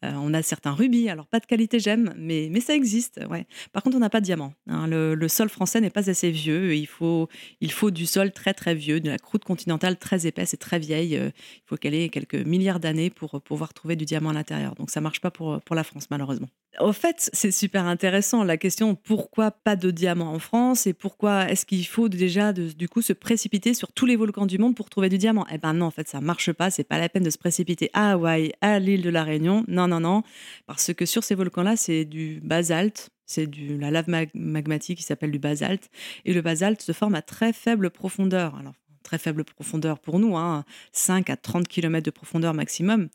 [0.03, 3.19] Euh, on a certains rubis, alors pas de qualité j'aime, mais, mais ça existe.
[3.29, 3.47] Ouais.
[3.71, 4.53] Par contre, on n'a pas de diamant.
[4.67, 4.87] Hein.
[4.87, 6.75] Le, sol français n'est pas assez vieux.
[6.75, 7.29] Il faut,
[7.61, 10.79] il faut du sol très très vieux, de la croûte continentale très épaisse et très
[10.79, 11.17] vieille.
[11.17, 14.75] Euh, il faut qu'elle ait quelques milliards d'années pour pouvoir trouver du diamant à l'intérieur.
[14.75, 16.47] Donc ça marche pas pour, pour la France, malheureusement.
[16.79, 21.49] Au fait, c'est super intéressant la question pourquoi pas de diamant en France et pourquoi
[21.49, 24.89] est-ce qu'il faut déjà du coup se précipiter sur tous les volcans du monde pour
[24.89, 25.45] trouver du diamant?
[25.51, 26.71] Eh ben non, en fait, ça marche pas.
[26.71, 29.65] C'est pas la peine de se précipiter à Hawaï, à l'île de la Réunion.
[29.67, 30.23] Non, non, non,
[30.65, 35.31] parce que sur ces volcans-là, c'est du basalte, c'est du la lave magmatique qui s'appelle
[35.31, 35.89] du basalte,
[36.23, 38.55] et le basalte se forme à très faible profondeur.
[38.55, 43.09] Alors très faible profondeur pour nous, hein, 5 à 30 km de profondeur maximum.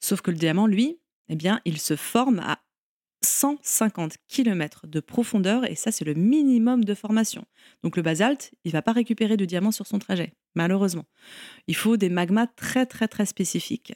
[0.00, 2.58] Sauf que le diamant, lui, eh bien, il se forme à
[3.36, 7.44] 150 km de profondeur et ça c'est le minimum de formation.
[7.82, 11.04] Donc le basalte, il va pas récupérer de diamants sur son trajet, malheureusement.
[11.66, 13.92] Il faut des magmas très très très spécifiques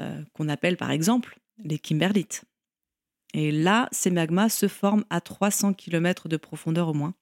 [0.00, 2.44] euh, qu'on appelle par exemple les kimberlites.
[3.32, 7.14] Et là, ces magmas se forment à 300 km de profondeur au moins.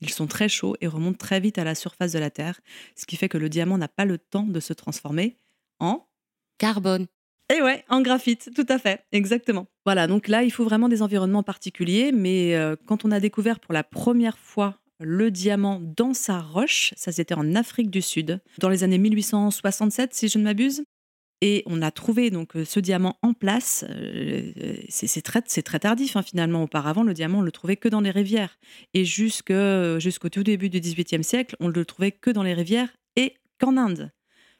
[0.00, 2.60] Ils sont très chauds et remontent très vite à la surface de la Terre,
[2.94, 5.36] ce qui fait que le diamant n'a pas le temps de se transformer
[5.78, 6.06] en
[6.58, 7.06] carbone.
[7.54, 9.66] Et ouais, en graphite, tout à fait, exactement.
[9.84, 13.60] Voilà, donc là, il faut vraiment des environnements particuliers, mais euh, quand on a découvert
[13.60, 18.40] pour la première fois le diamant dans sa roche, ça c'était en Afrique du Sud,
[18.58, 20.84] dans les années 1867, si je ne m'abuse.
[21.42, 23.84] Et on a trouvé donc euh, ce diamant en place.
[23.90, 24.52] Euh,
[24.88, 25.42] c'est très,
[25.78, 26.62] tardif hein, finalement.
[26.62, 28.58] Auparavant, le diamant, on le trouvait que dans les rivières.
[28.94, 33.34] Et jusqu'au tout début du XVIIIe siècle, on le trouvait que dans les rivières et
[33.60, 34.12] qu'en Inde.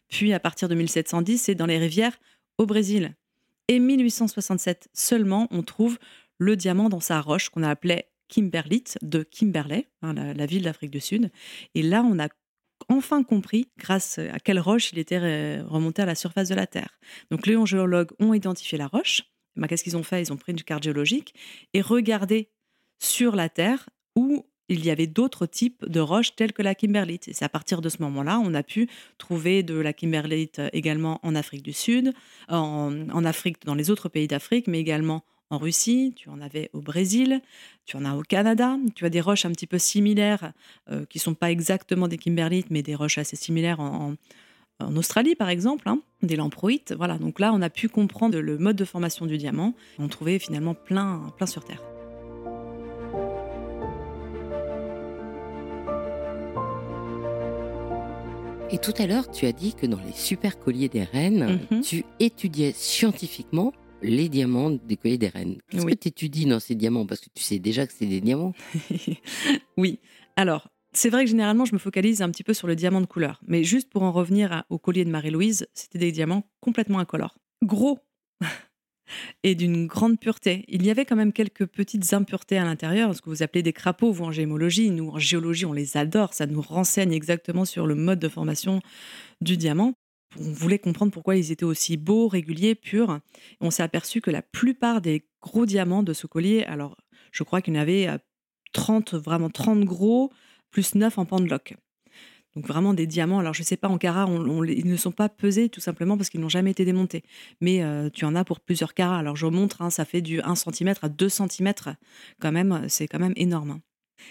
[0.08, 2.18] Puis à partir de 1710, c'est dans les rivières
[2.58, 3.14] au Brésil.
[3.68, 5.98] Et 1867 seulement, on trouve
[6.38, 10.90] le diamant dans sa roche qu'on a appelé Kimberlite de Kimberley, hein, la, ville d'Afrique
[10.90, 11.30] du Sud.
[11.74, 12.28] Et là, on a
[12.88, 16.98] enfin compris grâce à quelle roche il était remonté à la surface de la Terre.
[17.30, 19.22] Donc les géologues ont identifié la roche.
[19.56, 20.22] Ben, Qu'est-ce qu'ils ont fait?
[20.22, 21.34] Ils ont pris une carte géologique
[21.72, 22.50] et regardé
[22.98, 27.28] sur la Terre où il y avait d'autres types de roches telles que la kimberlite.
[27.28, 31.20] Et c'est à partir de ce moment-là, on a pu trouver de la kimberlite également
[31.22, 32.12] en Afrique du Sud,
[32.48, 36.80] en, Afrique, dans les autres pays d'Afrique, mais également en Russie, tu en avais au
[36.80, 37.40] Brésil,
[37.84, 40.52] tu en as au Canada, tu as des roches un petit peu similaires,
[40.90, 44.14] euh, qui ne sont pas exactement des kimberlites, mais des roches assez similaires en,
[44.94, 46.92] Australie, par exemple, hein, des lamproïtes.
[46.94, 49.74] Voilà, donc là, on a pu comprendre le mode de formation du diamant.
[49.98, 51.95] On trouvait finalement plein, plein sur Terre.
[58.68, 61.82] Et tout à l'heure, tu as dit que dans les super colliers des reines, mhm.
[61.82, 65.58] tu étudiais scientifiquement les diamants des colliers des reines.
[65.70, 67.06] Qu'est-ce que tu étudies dans ces diamants?
[67.06, 68.54] Parce que tu sais déjà que c'est des diamants.
[69.76, 70.00] oui.
[70.34, 73.06] Alors, c'est vrai que généralement, je me focalise un petit peu sur le diamant de
[73.06, 73.40] couleur.
[73.46, 77.38] Mais juste pour en revenir au collier de Marie-Louise, c'était des diamants complètement incolores.
[77.62, 78.00] Gros,
[79.42, 80.64] et d'une grande pureté.
[80.68, 83.72] Il y avait quand même quelques petites impuretés à l'intérieur, ce que vous appelez des
[83.72, 84.90] crapauds, vous en gémologie.
[84.90, 86.34] Nous, en géologie, on les adore.
[86.34, 88.80] Ça nous renseigne exactement sur le mode de formation
[89.40, 89.94] du diamant.
[90.38, 93.20] On voulait comprendre pourquoi ils étaient aussi beaux, réguliers, purs.
[93.60, 96.96] On s'est aperçu que la plupart des gros diamants de ce collier, alors
[97.32, 98.08] je crois qu'il y en avait
[98.72, 100.32] 30, euh, vraiment 30 gros,
[100.70, 101.74] plus 9 en pendeloque.
[102.56, 103.38] Donc vraiment des diamants.
[103.38, 106.40] Alors je sais pas en carats, ils ne sont pas pesés tout simplement parce qu'ils
[106.40, 107.22] n'ont jamais été démontés.
[107.60, 109.18] Mais euh, tu en as pour plusieurs carats.
[109.18, 111.74] Alors je montre, hein, ça fait du 1 cm à 2 cm
[112.40, 112.86] quand même.
[112.88, 113.72] C'est quand même énorme.
[113.72, 113.80] Hein.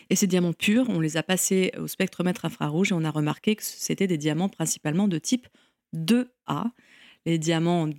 [0.09, 3.55] Et ces diamants purs, on les a passés au spectromètre infrarouge et on a remarqué
[3.55, 5.47] que c'était des diamants principalement de type
[5.95, 6.71] 2A.
[7.27, 7.89] Les diamants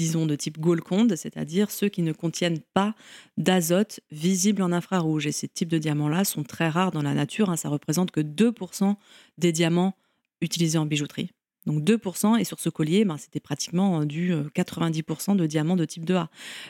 [0.00, 2.94] disons de type Golconde, c'est-à-dire ceux qui ne contiennent pas
[3.36, 5.26] d'azote visible en infrarouge.
[5.26, 7.50] Et ces types de diamants-là sont très rares dans la nature.
[7.50, 7.56] Hein.
[7.56, 8.96] Ça représente que 2%
[9.36, 9.94] des diamants
[10.40, 11.32] utilisés en bijouterie.
[11.66, 15.84] Donc 2%, et sur ce collier, ben, c'était pratiquement du 90% euh, de diamants de
[15.84, 16.28] type 2A.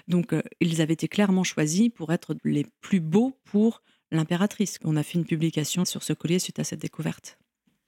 [0.09, 4.79] Donc euh, ils avaient été clairement choisis pour être les plus beaux pour l'impératrice.
[4.83, 7.39] On a fait une publication sur ce collier suite à cette découverte.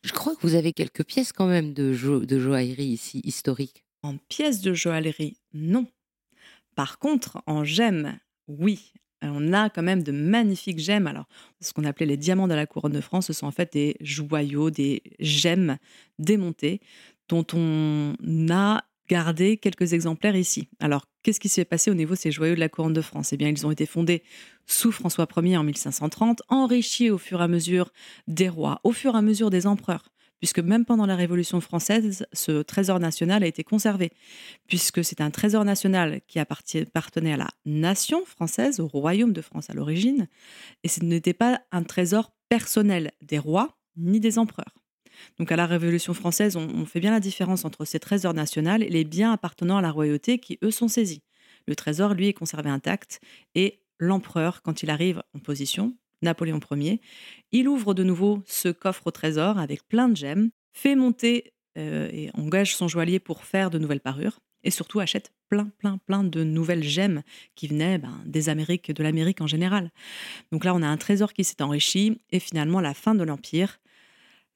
[0.05, 3.85] Je crois que vous avez quelques pièces quand même de, joaillerie ici, historiques.
[4.03, 5.87] En pièces de joaillerie, non.
[6.75, 8.93] Par contre, en gemmes, oui.
[9.25, 11.07] On a quand même de magnifiques gemmes.
[11.07, 11.29] Alors,
[11.61, 13.97] ce qu'on appelait les diamants de la couronne de France, ce sont en fait des
[14.01, 15.77] joyaux, des gemmes
[16.19, 16.81] démontées,
[17.29, 18.15] dont on
[18.51, 20.69] a gardé quelques exemplaires ici.
[20.81, 23.33] Alors, qu'est-ce qui s'est passé au niveau de ces joyaux de la couronne de France?
[23.33, 24.25] Eh bien, ils ont été fondés
[24.67, 27.93] sous François Ier en 1530, enrichis au fur et à mesure
[28.27, 30.12] des rois, au fur et à mesure des empereurs
[30.42, 34.11] puisque même pendant la Révolution française, ce trésor national a été conservé,
[34.66, 39.70] puisque c'est un trésor national qui appartenait à la nation française, au royaume de France
[39.70, 40.26] à l'origine,
[40.83, 44.74] et ce n'était pas un trésor personnel des rois ni des empereurs.
[45.38, 48.88] Donc à la Révolution française, on, fait bien la différence entre ces trésors nationaux et
[48.88, 51.22] les biens appartenant à la royauté qui, eux, sont saisis.
[51.68, 53.20] Le trésor, lui, est conservé intact
[53.55, 57.01] et l'empereur, quand il arrive en position, Napoléon Ier.
[57.53, 62.09] Il ouvre de nouveau ce coffre au trésor avec plein de gemmes, fait monter euh,
[62.13, 66.25] et engage son joaillier pour faire de nouvelles parures et surtout achète plein, plein, plein
[66.25, 67.23] de nouvelles gemmes
[67.55, 69.91] qui venaient ben, des Amériques, de l'Amérique en général.
[70.51, 73.81] Donc là, on a un trésor qui s'est enrichi et finalement, la fin de l'Empire,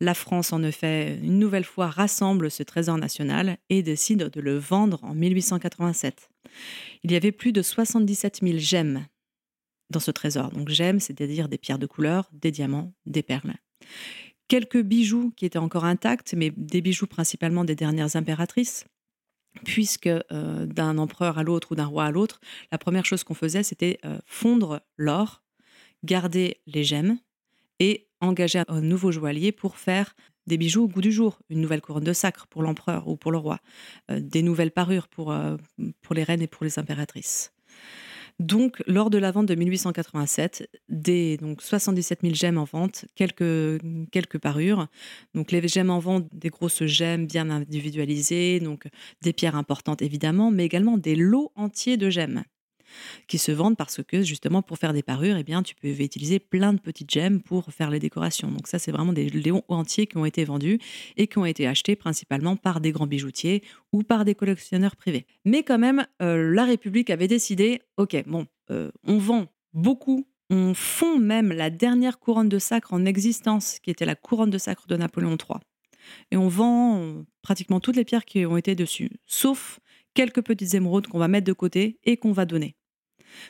[0.01, 4.59] la France, en effet, une nouvelle fois rassemble ce trésor national et décide de le
[4.59, 6.29] vendre en 1887.
[7.03, 9.07] Il y avait plus de 77 000 gemmes
[9.91, 10.51] dans ce trésor.
[10.51, 13.55] Donc gemmes, c'est-à-dire des pierres de couleur, des diamants, des perles.
[14.49, 18.85] Quelques bijoux qui étaient encore intacts, mais des bijoux principalement des dernières impératrices,
[19.65, 23.35] puisque euh, d'un empereur à l'autre ou d'un roi à l'autre, la première chose qu'on
[23.35, 25.43] faisait, c'était euh, fondre l'or,
[26.05, 27.19] garder les gemmes
[27.81, 30.15] et engager un nouveau joaillier pour faire
[30.47, 33.33] des bijoux au goût du jour, une nouvelle couronne de sacre pour l'empereur ou pour
[33.33, 33.59] le roi,
[34.13, 35.35] euh, des nouvelles parures pour,
[36.03, 37.56] pour les reines et pour les impératrices.
[38.39, 43.81] Donc, lors de la vente de 1887, des donc 77 000 gemmes en vente, quelques,
[44.13, 44.89] quelques parures.
[45.35, 48.89] Donc, les gemmes en vente, des grosses gemmes bien individualisées, donc
[49.23, 52.45] des pierres importantes évidemment, mais également des lots entiers de gemmes
[53.27, 56.39] qui se vendent parce que justement pour faire des parures, eh bien tu peux utiliser
[56.39, 58.51] plein de petites gemmes pour faire les décorations.
[58.51, 60.79] Donc ça c'est vraiment des léons entiers qui ont été vendus
[61.17, 65.27] et qui ont été achetés principalement par des grands bijoutiers ou par des collectionneurs privés.
[65.45, 70.75] Mais quand même, euh, la République avait décidé, ok, bon, euh, on vend beaucoup on
[70.75, 74.87] fond même la dernière couronne de sacre en existence, qui était la couronne de sacre
[74.87, 75.59] de Napoléon III.
[76.31, 79.81] Et on vend euh, pratiquement toutes les pierres qui ont été dessus, sauf
[80.15, 82.77] quelques petites émeraudes qu'on va mettre de côté et qu'on va donner.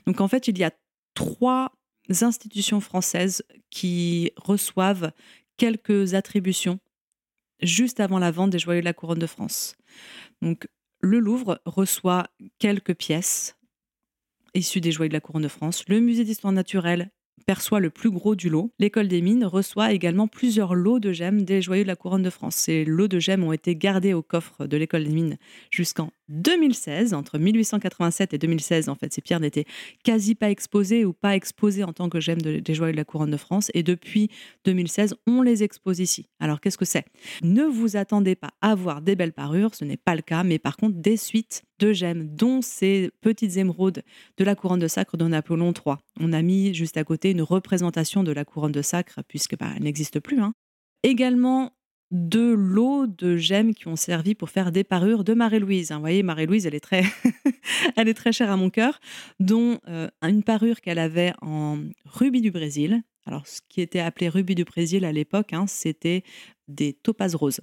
[0.06, 0.72] Donc en fait, il y a
[1.14, 1.72] trois
[2.20, 5.12] institutions françaises qui reçoivent
[5.56, 6.78] quelques attributions
[7.62, 9.76] juste avant la vente des joyaux de la couronne de France.
[10.42, 10.68] Donc
[11.00, 13.56] le Louvre reçoit quelques pièces
[14.54, 15.84] issues des joyaux de la couronne de France.
[15.88, 17.10] Le musée d'histoire naturelle
[17.46, 18.72] perçoit le plus gros du lot.
[18.78, 22.30] L'école des mines reçoit également plusieurs lots de gemmes des joyaux de la couronne de
[22.30, 22.56] France.
[22.56, 25.38] Ces lots de gemmes ont été gardés au coffre de l'école des mines
[25.70, 27.14] jusqu'en 2016.
[27.14, 29.66] Entre 1887 et 2016, en fait, ces pierres n'étaient
[30.04, 33.30] quasi pas exposées ou pas exposées en tant que gemmes des joyaux de la couronne
[33.30, 33.70] de France.
[33.74, 34.30] Et depuis
[34.64, 36.26] 2016, on les expose ici.
[36.40, 37.04] Alors qu'est-ce que c'est?
[37.42, 40.58] Ne vous attendez pas à voir des belles parures, ce n'est pas le cas, mais
[40.58, 44.02] par contre des suites de gemmes, dont ces petites émeraudes
[44.38, 45.96] de la couronne de sacre de Napoléon III.
[46.20, 49.68] On a mis juste à côté une représentation de la couronne de sacre, puisque bah,
[49.76, 50.40] elle n'existe plus.
[50.40, 50.54] Hein.
[51.02, 51.75] Également
[52.10, 55.92] deux lots de gemmes qui ont servi pour faire des parures de Marie-Louise.
[55.92, 57.02] Vous voyez, Marie-Louise, elle est très,
[57.96, 59.00] elle est très chère à mon cœur,
[59.40, 63.02] dont euh, une parure qu'elle avait en rubis du Brésil.
[63.26, 66.22] Alors, ce qui était appelé rubis du Brésil à l'époque, hein, c'était
[66.68, 67.60] des topazes roses.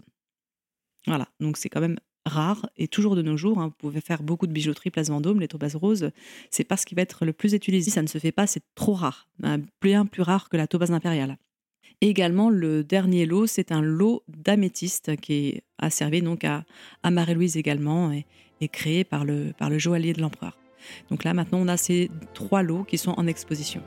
[1.08, 3.60] Voilà, donc c'est quand même rare et toujours de nos jours.
[3.60, 6.12] Hein, vous pouvez faire beaucoup de bijouterie Place Vendôme, les topazes roses,
[6.52, 7.92] c'est pas ce qui va être le plus utilisé.
[7.92, 9.28] Ça ne se fait pas, c'est trop rare,
[9.82, 11.38] bien plus rare que la topaze impériale.
[12.10, 16.64] Également, le dernier lot, c'est un lot d'améthyste qui a servi donc à,
[17.10, 18.26] Marie-Louise également et,
[18.62, 20.58] et, créé par le, par le joaillier de l'empereur.
[21.10, 23.82] Donc là, maintenant, on a ces trois lots qui sont en exposition.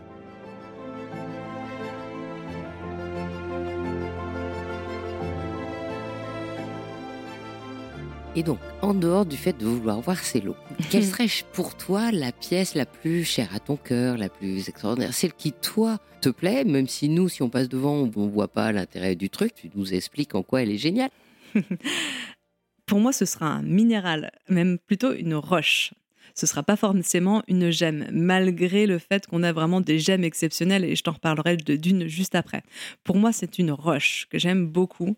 [8.39, 10.57] Et donc, en dehors du fait de vouloir voir ces lots,
[10.91, 15.15] quelle serait pour toi la pièce la plus chère à ton cœur, la plus extraordinaire,
[15.15, 18.49] celle qui, toi, te plaît, même si nous, si on passe devant, on ne voit
[18.49, 21.11] pas l'intérêt du truc, tu nous expliques en quoi elle est géniale.
[22.87, 25.95] pour moi, ce sera un minéral, même plutôt une roche
[26.35, 30.85] ce sera pas forcément une gemme, malgré le fait qu'on a vraiment des gemmes exceptionnelles
[30.85, 32.63] et je t'en reparlerai d'une juste après.
[33.05, 35.17] Pour moi, c'est une roche que j'aime beaucoup,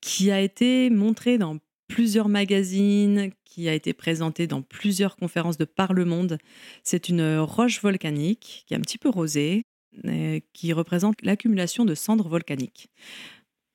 [0.00, 1.56] qui a été montrée dans
[1.92, 6.38] plusieurs magazines, qui a été présentée dans plusieurs conférences de par le monde.
[6.82, 9.62] C'est une roche volcanique qui est un petit peu rosée,
[10.06, 12.88] euh, qui représente l'accumulation de cendres volcaniques.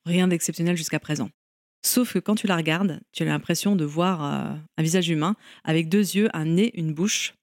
[0.08, 1.30] Rien d'exceptionnel jusqu'à présent.
[1.86, 5.36] Sauf que quand tu la regardes, tu as l'impression de voir euh, un visage humain
[5.64, 7.36] avec deux yeux, un nez, une bouche.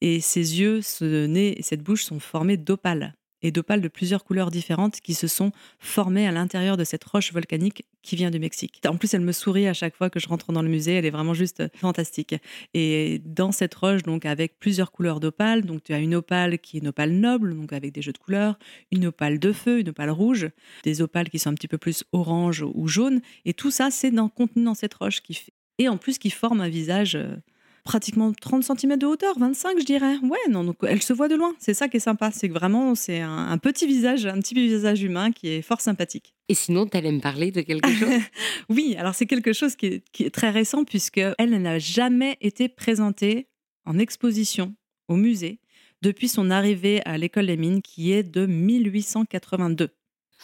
[0.00, 4.24] Et ces yeux, ce nez et cette bouche sont formés d'opales et d'opales de plusieurs
[4.24, 8.38] couleurs différentes qui se sont formées à l'intérieur de cette roche volcanique qui vient du
[8.38, 8.80] Mexique.
[8.86, 11.06] En plus, elle me sourit à chaque fois que je rentre dans le musée, elle
[11.06, 12.34] est vraiment juste fantastique.
[12.74, 16.76] Et dans cette roche, donc avec plusieurs couleurs d'opales, donc tu as une opale qui
[16.76, 18.58] est une opale noble, donc avec des jeux de couleurs,
[18.90, 20.48] une opale de feu, une opale rouge,
[20.82, 24.10] des opales qui sont un petit peu plus orange ou jaune, et tout ça, c'est
[24.10, 27.36] dans, contenu dans cette roche qui fait et en plus qui forme un visage euh,
[27.84, 30.16] pratiquement 30 cm de hauteur, 25 je dirais.
[30.22, 31.54] Ouais, non, donc elle se voit de loin.
[31.58, 35.02] C'est ça qui est sympa, c'est que vraiment c'est un, petit visage, un petit visage
[35.02, 36.34] humain qui est fort sympathique.
[36.48, 38.20] Et sinon, tu allais me parler de quelque chose?
[38.68, 42.36] Oui, alors c'est quelque chose qui est, qui est très récent puisque elle n'a jamais
[42.40, 43.48] été présentée
[43.84, 44.74] en exposition
[45.08, 45.60] au musée
[46.02, 49.90] depuis son arrivée à l'école des mines qui est de 1882.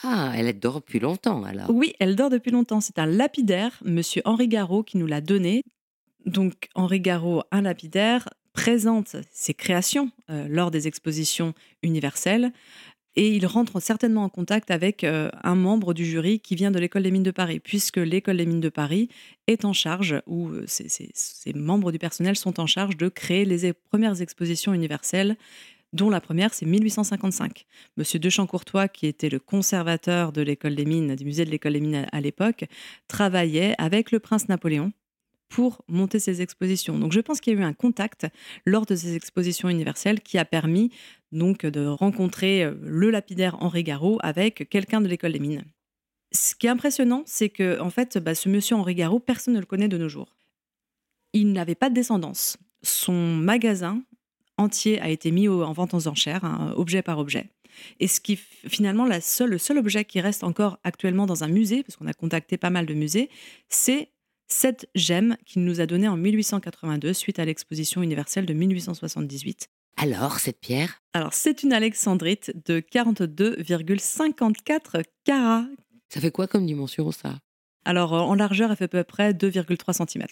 [0.05, 1.71] Ah, elle dort depuis longtemps alors.
[1.71, 2.81] Oui, elle dort depuis longtemps.
[2.81, 5.65] C'est un lapidaire, monsieur Henri Garot, qui nous l'a donné.
[6.27, 12.53] Donc Henri Garot, un lapidaire, présente ses créations euh, lors des expositions universelles
[13.19, 16.79] et il rentre certainement en contact avec euh, un membre du jury qui vient de
[16.79, 19.09] l'école des mines de Paris, puisque l'école des mines de Paris
[19.49, 23.73] est en charge, ou euh, ces membres du personnel sont en charge de créer les
[23.73, 25.37] premières expositions universelles
[25.93, 27.67] dont la première, c'est 1855.
[27.97, 31.73] Monsieur de Champ-Courtois, qui était le conservateur de l'école des mines, du musée de l'école
[31.73, 32.67] des mines à l'époque,
[33.09, 34.93] travaillait avec le prince Napoléon
[35.49, 36.99] pour monter ces expositions.
[36.99, 38.27] Donc je pense qu'il y a eu un contact
[38.67, 40.91] lors de ces expositions universelles qui a permis
[41.33, 45.65] donc de rencontrer euh, le lapidaire Henri Garot avec quelqu'un de l'école des mines.
[46.33, 49.61] Ce qui est impressionnant, c'est que en fait, bah, ce monsieur Henri Garot, personne ne
[49.61, 50.37] le connaît de nos jours.
[51.33, 52.59] Il n'avait pas de descendance.
[52.83, 54.03] Son magasin
[54.59, 57.51] entier a été mis en vente aux enchères, hein, objet par objet.
[58.01, 61.49] Et ce qui finalement la seule, le seul objet qui reste encore actuellement dans un
[61.49, 63.31] musée, parce qu'on a contacté pas mal de musées,
[63.69, 64.11] c'est
[64.49, 69.69] cette gemme qu'il nous a donnée en 1882 suite à l'exposition universelle de 1878.
[69.97, 71.03] Alors, cette pierre?
[71.13, 75.67] Alors, c'est une alexandrite de 42,54 carats.
[76.09, 77.41] Ça fait quoi comme dimension, ça?
[77.85, 80.27] Alors, en largeur, elle fait à peu près 2,3 cm.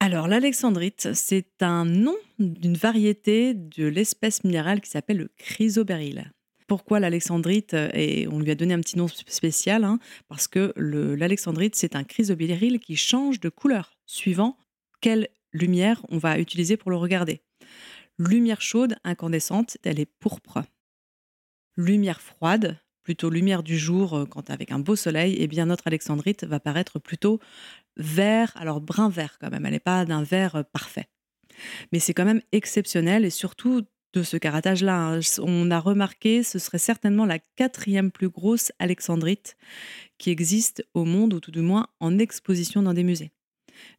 [0.00, 6.30] Alors, l'alexandrite, c'est un nom d'une variété de l'espèce minérale qui s'appelle le chrysoberyl.
[6.66, 9.98] Pourquoi l'alexandrite Et on lui a donné un petit nom spécial, hein,
[10.28, 14.58] parce que l'alexandrite, c'est un chrysoberyl qui change de couleur suivant
[15.00, 17.40] quelle lumière on va utiliser pour le regarder.
[18.18, 20.62] Lumière chaude, incandescente, elle est pourpre.
[21.76, 25.66] Lumière froide, plutôt lumière du jour, euh, quand avec un beau soleil, et eh bien
[25.66, 27.38] notre alexandrite va paraître plutôt
[27.96, 31.08] vert, alors brun vert quand même, elle n'est pas d'un vert euh, parfait.
[31.92, 33.82] Mais c'est quand même exceptionnel et surtout
[34.20, 35.16] de ce caratage-là.
[35.16, 35.20] Hein.
[35.42, 39.56] On a remarqué, ce serait certainement la quatrième plus grosse alexandrite
[40.18, 43.30] qui existe au monde, ou tout du moins en exposition dans des musées.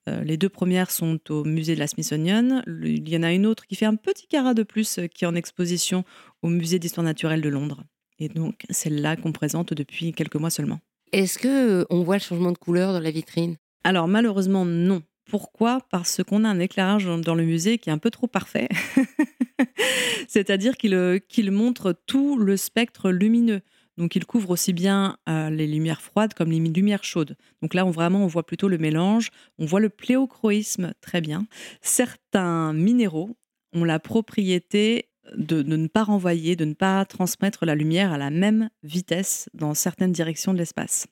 [0.10, 2.64] Euh, les deux premières sont au musée de la Smithsonian.
[2.68, 5.24] Il y en a une autre qui fait un petit carat de plus euh, qui
[5.24, 6.04] est en exposition
[6.42, 7.84] au musée d'histoire naturelle de Londres.
[8.20, 10.80] Et donc, celle-là qu'on présente depuis quelques mois seulement.
[11.12, 13.58] Est-ce que euh, on voit le changement de couleur dans la vitrine?
[13.84, 15.04] Alors malheureusement non.
[15.30, 15.82] Pourquoi?
[15.92, 18.70] Parce qu'on a un éclairage dans le musée qui est un peu trop parfait.
[20.28, 23.62] C'est-à-dire euh, qu'il montre tout le spectre lumineux.
[23.98, 27.36] Donc il couvre aussi bien euh, les lumières froides comme les lumières chaudes.
[27.62, 29.32] Donc là, on, vraiment, on voit plutôt le mélange.
[29.58, 31.48] On voit le pléochroïsme très bien.
[31.82, 33.38] Certains minéraux
[33.74, 38.30] ont la propriété de, ne pas renvoyer, de ne pas transmettre la lumière à la
[38.30, 41.08] même vitesse dans certaines directions de l'espace.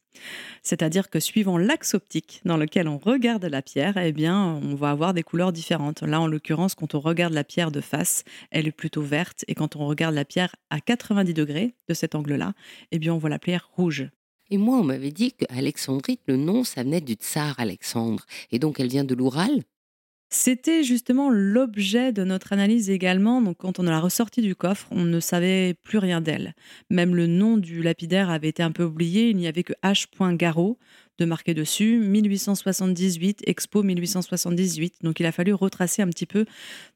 [0.63, 4.91] C'est-à-dire que suivant l'axe optique dans lequel on regarde la pierre, eh bien, on va
[4.91, 6.01] avoir des couleurs différentes.
[6.01, 9.55] Là, en l'occurrence, quand on regarde la pierre de face, elle est plutôt verte, et
[9.55, 12.53] quand on regarde la pierre à 90 degrés de cet angle-là,
[12.91, 14.07] eh bien, on voit la pierre rouge.
[14.51, 18.79] Et moi, on m'avait dit qu'Alexandrite, le nom, ça venait du tsar Alexandre, et donc
[18.79, 19.63] elle vient de l'Oural?
[20.29, 23.41] C'était justement l'objet de notre analyse également.
[23.41, 26.55] Donc, quand on l'a ressorti du coffre, on ne savait plus rien d'elle.
[26.89, 29.29] Même le nom du lapidaire avait été un peu oublié.
[29.29, 30.07] Il n'y avait que H.
[30.35, 30.77] Garot.
[31.17, 34.95] de marquer dessus 1878, Expo 1878.
[35.01, 36.45] Donc il a fallu retracer un petit peu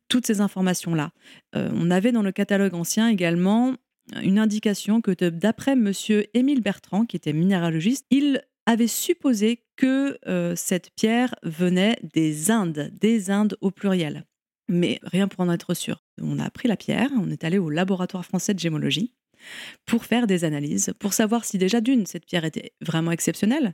[0.09, 1.11] toutes ces informations-là.
[1.55, 3.75] Euh, on avait dans le catalogue ancien également
[4.21, 10.55] une indication que d'après monsieur Émile Bertrand, qui était minéralogiste, il avait supposé que euh,
[10.55, 14.25] cette pierre venait des Indes, des Indes au pluriel.
[14.67, 16.03] Mais rien pour en être sûr.
[16.21, 19.15] On a pris la pierre, on est allé au laboratoire français de gémologie
[19.87, 23.73] pour faire des analyses, pour savoir si déjà d'une, cette pierre était vraiment exceptionnelle.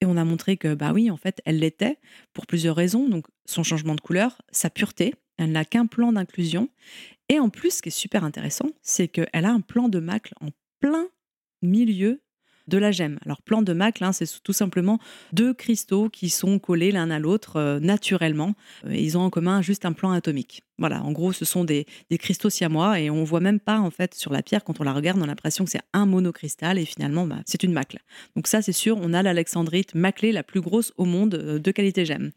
[0.00, 2.00] Et on a montré que, bah oui, en fait, elle l'était
[2.32, 3.08] pour plusieurs raisons.
[3.08, 6.70] Donc, son changement de couleur, sa pureté, elle n'a qu'un plan d'inclusion.
[7.28, 10.34] Et en plus, ce qui est super intéressant, c'est qu'elle a un plan de macle
[10.40, 10.48] en
[10.80, 11.06] plein
[11.62, 12.20] milieu
[12.68, 13.18] de la gemme.
[13.24, 14.98] Alors, plan de Macle, hein, c'est tout simplement
[15.32, 18.54] deux cristaux qui sont collés l'un à l'autre euh, naturellement.
[18.86, 20.62] Euh, ils ont en commun juste un plan atomique.
[20.78, 21.86] Voilà, en gros, ce sont des,
[22.18, 24.92] cristaux siamois et on voit même pas, en fait, sur la pierre, quand on la
[24.92, 27.98] regarde, on a l'impression que c'est un monocristal et finalement, bah, c'est une macle.
[28.34, 31.70] Donc, ça, c'est sûr, on a l'alexandrite maclée la plus grosse au monde euh, de
[31.70, 32.30] qualité gemme.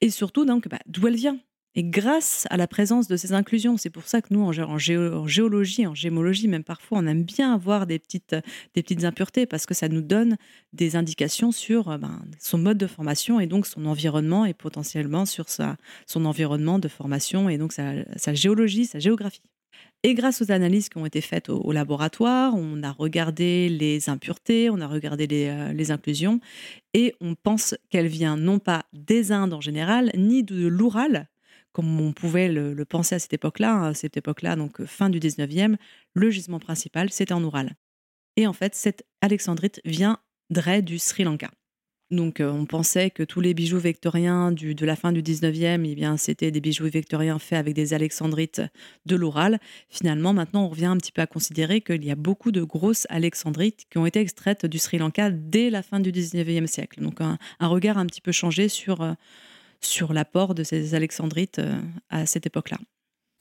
[0.00, 1.38] Et surtout, donc, bah, d'où elle vient?
[1.76, 5.86] Et grâce à la présence de ces inclusions, c'est pour ça que nous, en, géologie,
[5.86, 8.36] en gémologie, même parfois, on aime bien avoir des petites,
[8.74, 10.36] des petites impuretés parce que ça nous donne
[10.72, 15.26] des indications sur euh, ben, son mode de formation et donc son environnement et potentiellement
[15.26, 19.42] sur sa, son environnement de formation et donc sa, géologie, sa géographie.
[20.04, 24.70] Et grâce aux analyses qui ont été faites au, laboratoire, on a regardé les impuretés,
[24.70, 26.40] on a regardé les, euh, les inclusions,
[26.92, 31.28] et on pense qu'elle vient non pas des Indes en général, ni de l'Oural,
[31.74, 35.10] comme on pouvait le, penser à cette époque-là, à hein, cette époque-là, donc euh, fin
[35.10, 35.76] du 19e,
[36.14, 37.74] le gisement principal, c'était en Oural.
[38.36, 41.50] Et en fait, cette alexandrite viendrait du Sri Lanka.
[42.10, 46.16] Donc, euh, on pensait que tous les bijoux victoriens de la fin du 19e, eh
[46.16, 48.62] c'était des bijoux victoriens faits avec des alexandrites
[49.04, 49.58] de l'Oural.
[49.88, 53.06] Finalement, maintenant, on revient un petit peu à considérer qu'il y a beaucoup de grosses
[53.10, 57.02] alexandrites qui ont été extraites du Sri Lanka dès la fin du 19e siècle.
[57.02, 59.14] Donc, un, regard un petit peu changé sur, euh,
[59.86, 61.80] sur l'apport de ces alexandrites euh,
[62.10, 62.78] à cette époque-là.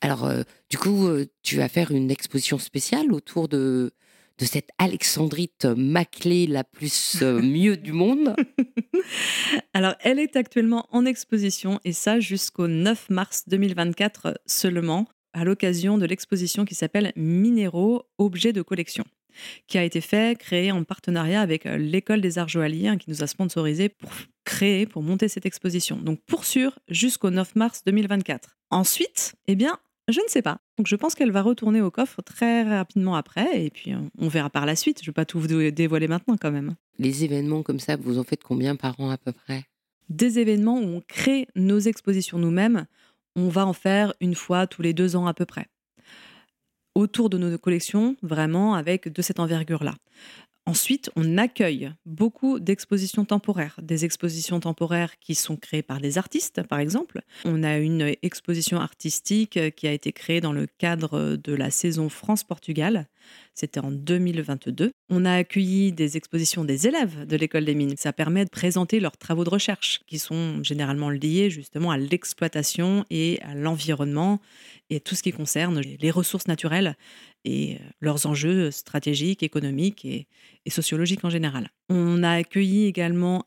[0.01, 3.93] Alors, euh, du coup, euh, tu vas faire une exposition spéciale autour de,
[4.37, 8.35] de cette alexandrite maclée la plus mieux du monde
[9.73, 15.97] Alors, elle est actuellement en exposition et ça jusqu'au 9 mars 2024 seulement, à l'occasion
[15.97, 19.05] de l'exposition qui s'appelle Minéraux, objets de collection
[19.67, 23.23] qui a été fait, créé en partenariat avec l'école des arts joailliers hein, qui nous
[23.23, 24.11] a sponsorisé pour
[24.43, 25.97] créer, pour monter cette exposition.
[25.97, 28.57] Donc pour sûr, jusqu'au 9 mars 2024.
[28.69, 29.77] Ensuite, eh bien,
[30.07, 30.59] je ne sais pas.
[30.77, 34.49] Donc je pense qu'elle va retourner au coffre très rapidement après, et puis on verra
[34.49, 34.99] par la suite.
[34.99, 36.75] Je ne vais pas tout vous dévoiler maintenant quand même.
[36.99, 39.63] Les événements comme ça, vous en faites combien par an à peu près?
[40.09, 42.85] Des événements où on crée nos expositions nous-mêmes,
[43.35, 45.67] on va en faire une fois tous les deux ans à peu près
[46.95, 49.95] autour de nos collections, vraiment avec de cette envergure-là.
[50.65, 56.63] Ensuite, on accueille beaucoup d'expositions temporaires, des expositions temporaires qui sont créées par des artistes,
[56.63, 57.21] par exemple.
[57.43, 62.07] On a une exposition artistique qui a été créée dans le cadre de la saison
[62.07, 63.07] France-Portugal.
[63.53, 64.91] C'était en 2022.
[65.09, 67.95] On a accueilli des expositions des élèves de l'école des mines.
[67.97, 73.05] Ça permet de présenter leurs travaux de recherche, qui sont généralement liés justement à l'exploitation
[73.09, 74.39] et à l'environnement
[74.89, 76.95] et tout ce qui concerne les ressources naturelles
[77.45, 80.27] et leurs enjeux stratégiques, économiques et,
[80.69, 81.69] sociologiques en général.
[81.89, 83.45] On a accueilli également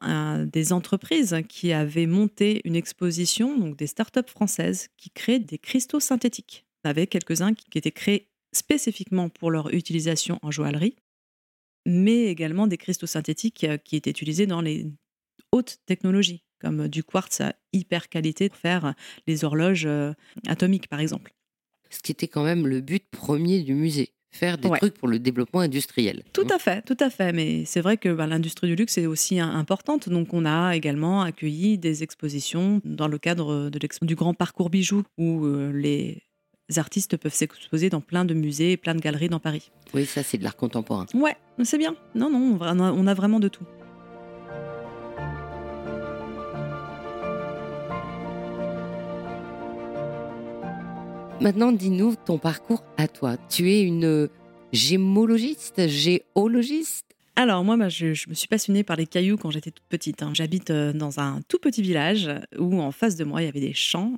[0.52, 6.00] des entreprises qui avaient monté une exposition, donc des startups françaises qui créent des cristaux
[6.00, 6.66] synthétiques.
[6.84, 10.96] On avait quelques-uns qui étaient créés spécifiquement pour leur utilisation en joaillerie,
[11.86, 14.86] mais également des cristaux synthétiques qui étaient utilisés dans les
[15.52, 18.94] hautes technologies, comme du quartz à hyper qualité pour faire
[19.26, 19.88] les horloges
[20.46, 21.35] atomiques, par exemple
[21.96, 25.18] ce qui était quand même le but premier du musée faire des trucs pour le
[25.18, 26.22] développement industriel.
[26.32, 27.32] Tout à fait, tout à fait.
[27.32, 30.08] Mais c'est vrai que bah, l'industrie du luxe est aussi importante.
[30.08, 35.04] Donc, on a également accueilli des expositions dans le cadre de du grand parcours bijoux
[35.16, 36.22] où euh, les
[36.76, 39.70] artistes peuvent s'exposer dans plein de musées et plein de galeries dans Paris.
[39.94, 41.06] Oui, ça, c'est de l'art contemporain.
[41.14, 41.94] Ouais, c'est bien.
[42.14, 43.64] Non, non, on a vraiment de tout.
[51.40, 53.36] Maintenant, dis-nous ton parcours à toi.
[53.50, 54.28] Tu es une
[54.72, 57.04] gémologiste, géologiste?
[57.38, 60.22] Alors moi, bah, je, me suis passionnée par les cailloux quand j'étais toute petite.
[60.22, 60.30] Hein.
[60.32, 63.60] J'habite euh, dans un tout petit village où en face de moi, il y avait
[63.60, 64.14] des champs.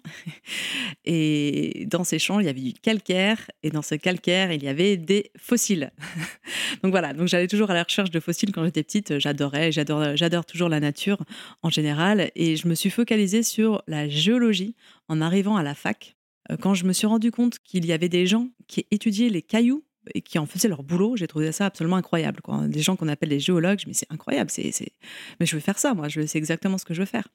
[1.05, 3.51] Et dans ces champs, il y avait du calcaire.
[3.65, 5.91] Et dans ce calcaire, il y avait des fossiles.
[6.85, 9.19] donc voilà, donc j'allais toujours à la recherche de fossiles quand j'étais petite.
[9.19, 11.19] J'adorais, j'adore, j'adore toujours la nature
[11.63, 12.31] en général.
[12.37, 14.77] Et je me suis focalisée sur la géologie
[15.09, 16.18] en arrivant à la fac
[16.61, 19.85] quand je me suis rendu compte qu'il y avait des gens qui étudiaient les cailloux
[20.15, 21.17] et qui en faisaient leur boulot.
[21.17, 22.41] J'ai trouvé ça absolument incroyable.
[22.69, 25.79] Des gens qu'on appelle les géologues, je me dis, c'est incroyable, mais je veux faire
[25.79, 27.29] ça, moi, je sais exactement ce que je veux faire.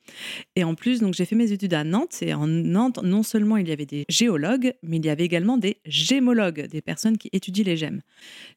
[0.55, 3.57] Et en plus, donc j'ai fait mes études à Nantes, et en Nantes, non seulement
[3.57, 7.29] il y avait des géologues, mais il y avait également des gémologues, des personnes qui
[7.31, 8.01] étudient les gemmes.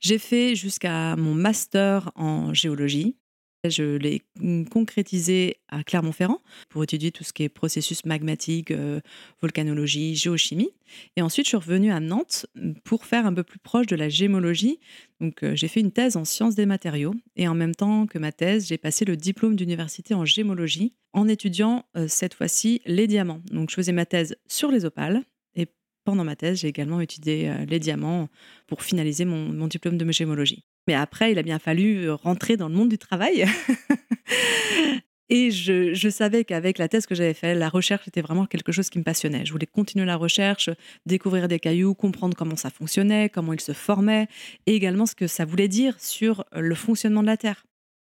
[0.01, 3.17] J'ai fait jusqu'à mon master en géologie,
[3.65, 4.23] je l'ai
[4.71, 9.01] concrétisé à Clermont-Ferrand pour étudier tout ce qui est processus magmatique, euh,
[9.41, 10.71] volcanologie, géochimie.
[11.17, 12.47] Et ensuite, je suis revenue à Nantes
[12.85, 14.79] pour faire un peu plus proche de la gémologie.
[15.21, 17.15] Donc, euh, j'ai fait une thèse en sciences des matériaux.
[17.37, 21.29] Et en même temps que ma thèse, j'ai passé le diplôme d'université en gémologie en
[21.29, 23.43] étudiant euh, cette fois-ci les diamants.
[23.51, 25.67] Donc, je faisais ma thèse sur les opales et
[26.05, 28.29] pendant ma thèse, j'ai également étudié les diamants
[28.69, 30.65] pour finaliser mon, mon diplôme de gémologie.
[30.87, 33.47] Mais après, il a bien fallu rentrer dans le monde du travail.
[35.29, 38.91] Et je, savais qu'avec la thèse que j'avais faite, la recherche était vraiment quelque chose
[38.91, 39.45] qui me passionnait.
[39.45, 40.71] Je voulais continuer la recherche,
[41.05, 44.29] découvrir des cailloux, comprendre comment ça fonctionnait, comment ils se formaient,
[44.67, 47.65] et également ce que ça voulait dire sur le fonctionnement de la Terre.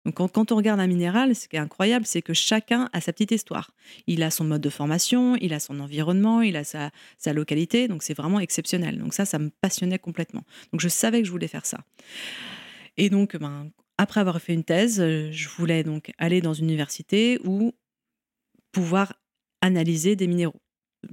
[0.03, 3.11] Donc quand, on regarde un minéral, ce qui est incroyable, c'est que chacun a sa
[3.11, 3.71] petite histoire.
[4.05, 7.87] Il a son mode de formation, il a son environnement, il a sa, sa localité,
[7.87, 8.99] donc c'est vraiment exceptionnel.
[8.99, 10.43] Donc ça, ça me passionnait complètement.
[10.71, 11.79] Donc je savais que je voulais faire ça.
[12.97, 16.65] Et donc, ben, après avoir fait une thèse, euh, je voulais donc aller dans une
[16.65, 17.73] université où
[18.71, 19.13] pouvoir
[19.61, 20.61] analyser des minéraux.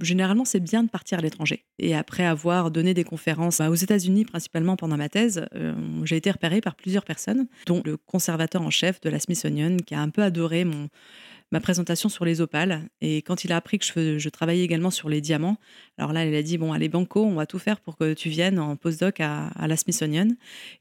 [0.01, 1.65] Généralement, c'est bien de partir à l'étranger.
[1.77, 6.17] Et après avoir donné des conférences bah, aux États-Unis, principalement pendant ma thèse, euh, j'ai
[6.17, 9.99] été repérée par plusieurs personnes, dont le conservateur en chef de la Smithsonian, qui a
[9.99, 10.89] un peu adoré mon,
[11.53, 12.89] ma présentation sur les opales.
[12.99, 13.85] Et quand il a appris que
[14.17, 15.57] je, travaillais également sur les diamants,
[15.99, 18.27] alors là, il a dit Bon, allez, Banco, on va tout faire pour que tu
[18.27, 20.29] viennes en postdoc à, à la Smithsonian.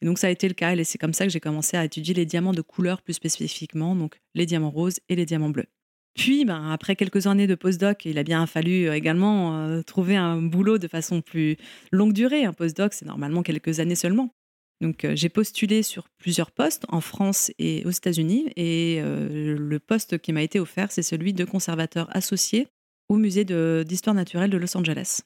[0.00, 0.74] Et donc, ça a été le cas.
[0.74, 3.94] Et c'est comme ça que j'ai commencé à étudier les diamants de couleur plus spécifiquement,
[3.94, 5.66] donc les diamants roses et les diamants bleus.
[6.14, 10.16] Puis, ben, après quelques années de postdoc, il a bien fallu euh, également euh, trouver
[10.16, 11.56] un boulot de façon plus
[11.90, 12.44] longue durée.
[12.44, 14.34] Un postdoc, c'est normalement quelques années seulement.
[14.82, 19.78] Donc euh, j'ai postulé sur plusieurs postes en France et aux États-Unis et euh, le
[19.78, 22.66] poste qui m'a été offert, c'est celui de conservateur associé
[23.08, 23.44] au musée
[23.84, 25.20] d'histoire naturelle de Los Angeles.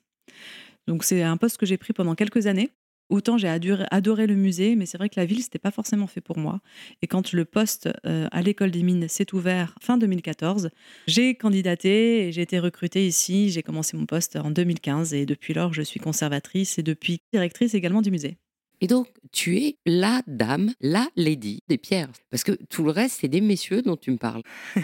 [0.86, 2.70] Donc c'est un poste que j'ai pris pendant quelques années.
[3.09, 6.20] Autant j'ai adoré le musée, mais c'est vrai que la ville, n'était pas forcément fait
[6.20, 6.61] pour moi.
[7.00, 10.68] Et quand le poste euh, à l'école des mines s'est ouvert fin 2014,
[11.07, 13.48] j'ai candidaté et j'ai été recrutée ici.
[13.48, 17.74] J'ai commencé mon poste en 2015 et depuis lors, je suis conservatrice et depuis directrice
[17.74, 18.36] également du musée.
[18.81, 22.11] Et donc, tu es la dame, la lady des pierres.
[22.31, 24.43] Parce que tout le reste, c'est des messieurs dont tu me parles.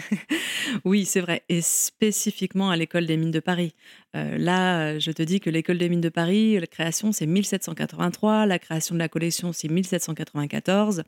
[0.85, 1.43] oui, c'est vrai.
[1.49, 3.75] Et spécifiquement à l'école des mines de Paris.
[4.15, 8.45] Euh, là, je te dis que l'école des mines de Paris, la création, c'est 1783.
[8.45, 11.03] La création de la collection, c'est 1794.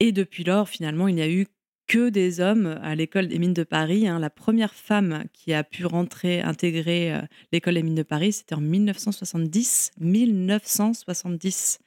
[0.00, 1.46] Et depuis lors, finalement, il n'y a eu
[1.86, 4.08] que des hommes à l'école des mines de Paris.
[4.08, 4.18] Hein.
[4.18, 7.20] La première femme qui a pu rentrer, intégrer euh,
[7.52, 9.92] l'école des mines de Paris, c'était en 1970.
[10.00, 11.78] 1970.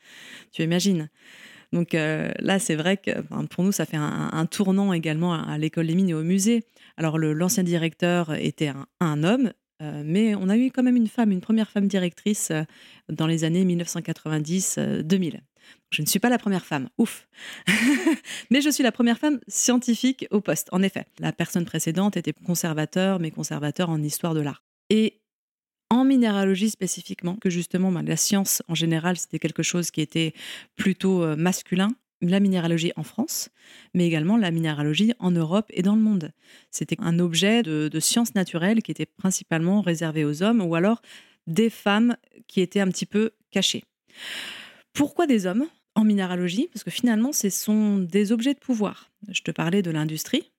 [0.52, 1.10] Tu imagines
[1.74, 3.12] donc euh, là, c'est vrai que
[3.48, 6.64] pour nous, ça fait un, tournant également à, l'école des mines et au musée.
[6.96, 8.72] Alors l'ancien directeur était
[9.02, 12.54] un, homme, euh, mais on a eu quand même une femme, une première femme directrice
[13.10, 15.42] dans les années 1990-2000.
[15.90, 17.28] Je ne suis pas la première femme, ouf.
[18.50, 21.06] mais je suis la première femme scientifique au poste, en effet.
[21.20, 24.64] La personne précédente était conservateur, mais conservateur en histoire de l'art.
[24.90, 25.22] Et
[25.90, 30.34] en minéralogie spécifiquement, que justement bah, la science en général, c'était quelque chose qui était
[30.76, 31.90] plutôt euh, masculin,
[32.22, 33.50] la minéralogie en France,
[33.94, 36.32] mais également la minéralogie en Europe et dans le monde.
[36.72, 41.02] C'était un objet de, de science naturelle qui était principalement réservé aux hommes ou alors
[41.46, 43.84] des femmes qui étaient un petit peu cachées.
[44.98, 46.70] Pourquoi des hommes en minéralogie?
[46.74, 49.12] Parce que finalement, ce sont des objets de pouvoir.
[49.30, 50.52] Je te parlais de l'industrie.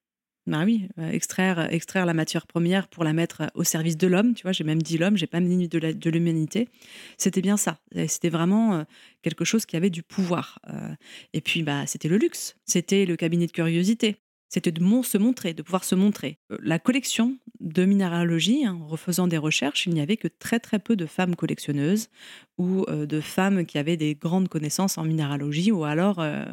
[0.47, 4.35] Ben oui, euh, extraire, extraire la matière première pour la mettre au service de l'homme,
[4.35, 6.69] tu vois, j'ai même dit l'homme, j'ai pas mis de l'humanité.
[7.17, 7.79] C'était bien ça.
[8.07, 8.85] C'était vraiment euh,
[9.23, 10.61] quelque chose qui avait du pouvoir.
[10.71, 10.95] Euh,
[11.33, 12.57] et puis, bah, c'était le luxe.
[12.65, 14.19] C'était le cabinet de curiosité.
[14.49, 16.39] C'était de se montrer, de pouvoir se montrer.
[16.51, 20.59] Euh, la collection de minéralogie, hein, en refaisant des recherches, il n'y avait que très
[20.59, 22.09] très peu de femmes collectionneuses
[22.57, 26.45] ou euh, de femmes qui avaient des grandes connaissances en minéralogie, ou alors euh,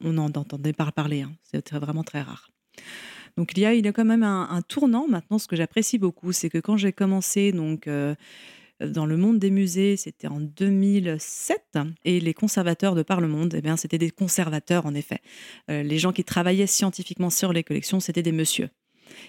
[0.00, 1.22] on en entendait pas parler.
[1.22, 1.32] Hein.
[1.42, 2.50] C'était vraiment très rare.
[3.36, 5.38] Donc il y a, il y a quand même un, un tournant maintenant.
[5.38, 7.88] Ce que j'apprécie beaucoup, c'est que quand j'ai commencé donc
[8.88, 11.78] dans le monde des musées, c'était en 2007.
[12.04, 15.20] Et les conservateurs de par le monde, eh bien, c'était des conservateurs, en effet.
[15.70, 18.70] Euh, les gens qui travaillaient scientifiquement sur les collections, c'était des messieurs.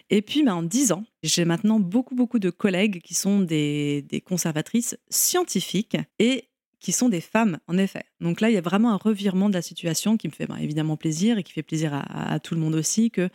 [0.10, 4.24] Et puis, ben, en dix ans, j'ai maintenant beaucoup, beaucoup de collègues qui sont des,
[4.26, 6.50] conservatrices scientifiques et
[6.80, 8.04] qui sont des femmes, en effet.
[8.20, 10.58] Donc là, il y a vraiment un revirement de la situation qui me fait ben,
[10.58, 13.30] évidemment plaisir et qui fait plaisir à, à tout le monde aussi que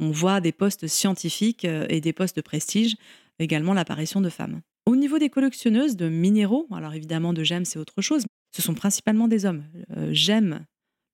[0.00, 2.96] on voit des postes scientifiques euh, et des postes de prestige,
[3.38, 4.60] également l'apparition de femmes.
[4.86, 8.74] Au niveau des collectionneuses de minéraux, alors évidemment de gemmes c'est autre chose, ce sont
[8.74, 9.64] principalement des hommes.
[10.10, 10.66] j'aime,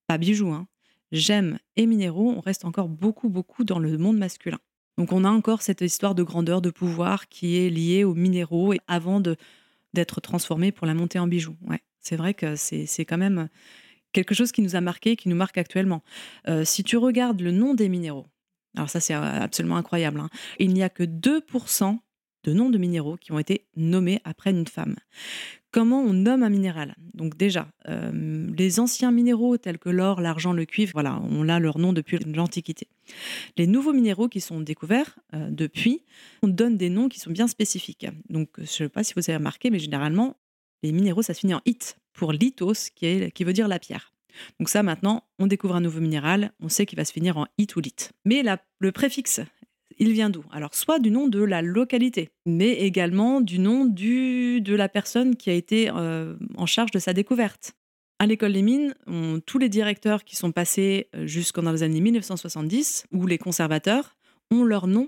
[0.07, 0.67] pas bijoux, hein,
[1.11, 4.59] j'aime et minéraux, on reste encore beaucoup, beaucoup dans le monde masculin.
[4.97, 8.73] Donc on a encore cette histoire de grandeur, de pouvoir qui est liée aux minéraux
[8.73, 9.21] et avant
[9.93, 11.55] d'être transformé pour la montée en bijoux.
[11.61, 13.49] Ouais, c'est vrai que c'est quand même
[14.11, 16.03] quelque chose qui nous a marqué, qui nous marque actuellement.
[16.47, 18.27] Euh, si tu regardes le nom des minéraux,
[18.75, 21.97] alors ça c'est absolument incroyable, hein, il n'y a que 2%
[22.43, 24.95] de noms de minéraux qui ont été nommés après une femme.
[25.71, 26.95] Comment on nomme un minéral?
[27.13, 31.59] Donc déjà, euh, les anciens minéraux tels que l'or, l'argent, le cuivre, voilà, on a
[31.59, 32.87] leur nom depuis l'Antiquité.
[33.57, 36.03] Les nouveaux minéraux qui sont découverts euh, depuis,
[36.41, 38.07] on donne des noms qui sont bien spécifiques.
[38.29, 40.35] Donc je ne sais pas si vous avez remarqué, mais généralement,
[40.83, 43.79] les minéraux, ça se finit en it pour lithos, qui, est, qui veut dire la
[43.79, 44.11] pierre.
[44.59, 47.47] Donc ça, maintenant, on découvre un nouveau minéral, on sait qu'il va se finir en
[47.57, 47.95] it ou lit.
[48.25, 48.43] Mais
[48.79, 49.41] le préfixe,
[50.01, 50.43] il vient d'où?
[50.51, 55.35] Alors, soit du nom de la localité, mais également du nom du, de la personne
[55.35, 57.73] qui a été euh, en charge de sa découverte.
[58.17, 58.95] À l'école des mines,
[59.45, 64.15] tous les directeurs qui sont passés euh, jusqu'en les années 1970, ou les conservateurs,
[64.49, 65.07] ont leur nom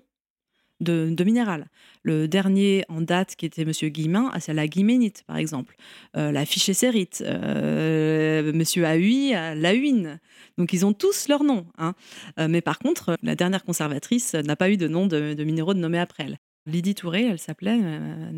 [0.83, 1.67] de, minéral.
[2.03, 3.71] Le dernier en date, qui était M.
[3.71, 5.75] Guillemin, ah, c'est la guiménite, par exemple.
[6.15, 8.83] Euh, la fichécérite, euh, M.
[8.85, 10.19] Ahui, la huine.
[10.57, 11.65] Donc, ils ont tous leur nom.
[11.77, 11.93] Hein.
[12.39, 15.73] Euh, mais par contre, la dernière conservatrice n'a pas eu de nom de, de minéraux
[15.73, 16.37] nommé après elle.
[16.65, 17.79] Lydie Touré, elle s'appelait,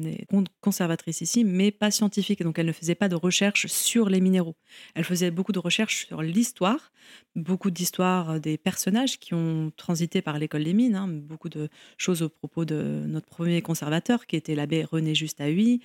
[0.05, 0.27] est
[0.61, 2.41] conservatrice ici, mais pas scientifique.
[2.41, 4.55] Donc elle ne faisait pas de recherche sur les minéraux.
[4.95, 6.91] Elle faisait beaucoup de recherches sur l'histoire,
[7.35, 12.23] beaucoup d'histoires des personnages qui ont transité par l'école des mines, hein, beaucoup de choses
[12.23, 15.81] au propos de notre premier conservateur, qui était l'abbé René Huy.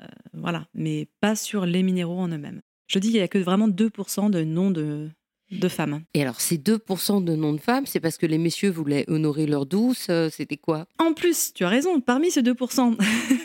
[0.00, 2.62] Euh, voilà, mais pas sur les minéraux en eux-mêmes.
[2.86, 5.10] Je dis qu'il n'y a que vraiment 2% de noms de,
[5.50, 6.02] de femmes.
[6.14, 9.46] Et alors, ces 2% de noms de femmes, c'est parce que les messieurs voulaient honorer
[9.46, 10.86] leur douce euh, C'était quoi?
[10.98, 12.96] En plus, tu as raison, parmi ces 2%,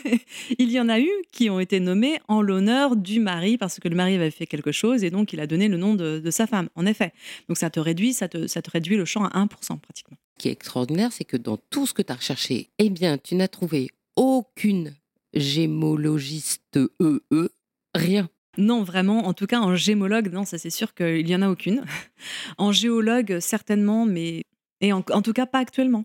[0.58, 3.88] il y en a eu qui ont été nommés en l'honneur du mari, parce que
[3.88, 6.46] le mari avait fait quelque chose et donc il a donné le nom de, sa
[6.46, 7.12] femme, en effet.
[7.48, 10.16] Donc ça te réduit, ça te, ça te réduit le champ à 1% pratiquement.
[10.38, 13.18] Ce qui est extraordinaire, c'est que dans tout ce que tu as recherché, eh bien,
[13.18, 14.94] tu n'as trouvé aucune
[15.34, 17.48] gémologiste EE,
[17.94, 18.28] rien.
[18.58, 19.26] Non, vraiment.
[19.26, 21.84] En tout cas, en gémologue, non, ça c'est sûr qu'il n'y en a aucune.
[22.58, 24.44] en géologue, certainement, mais.
[24.80, 26.04] Et en, tout cas, pas actuellement.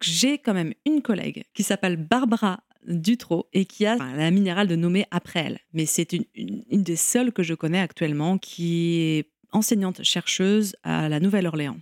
[0.00, 4.76] J'ai quand même une collègue qui s'appelle Barbara Dutro et qui a la minérale de
[4.76, 5.58] nommer après elle.
[5.74, 6.24] Mais c'est une,
[6.70, 11.78] des seules que je connais actuellement qui est enseignante chercheuse à la Nouvelle-Orléans.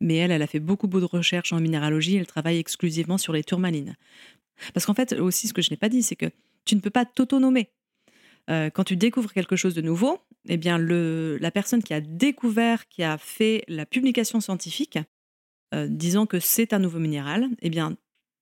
[0.00, 2.16] Mais elle, elle a fait beaucoup, beaucoup de recherches en minéralogie.
[2.16, 3.96] Elle travaille exclusivement sur les tourmalines.
[4.72, 6.30] Parce qu'en fait, aussi, ce que je n'ai pas dit, c'est que
[6.64, 7.70] tu ne peux pas t'autonomer.
[8.48, 10.18] Euh, quand tu découvres quelque chose de nouveau,
[10.48, 14.98] eh bien la personne qui a découvert, qui a fait la publication scientifique,
[15.74, 17.92] euh, disant que c'est un nouveau minéral, eh bien,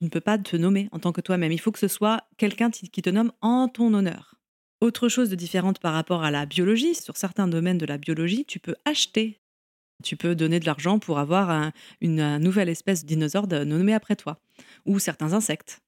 [0.01, 1.53] tu ne peux pas te nommer en tant que toi-même.
[1.53, 4.38] Il faut que ce soit quelqu'un qui te nomme en ton honneur.
[4.80, 8.44] Autre chose de différente par rapport à la biologie, sur certains domaines de la biologie,
[8.44, 9.40] tu peux acheter,
[10.05, 14.40] tu peux donner de l'argent pour avoir une, nouvelle espèce de dinosaure nommée après toi,
[14.86, 15.80] ou certains insectes.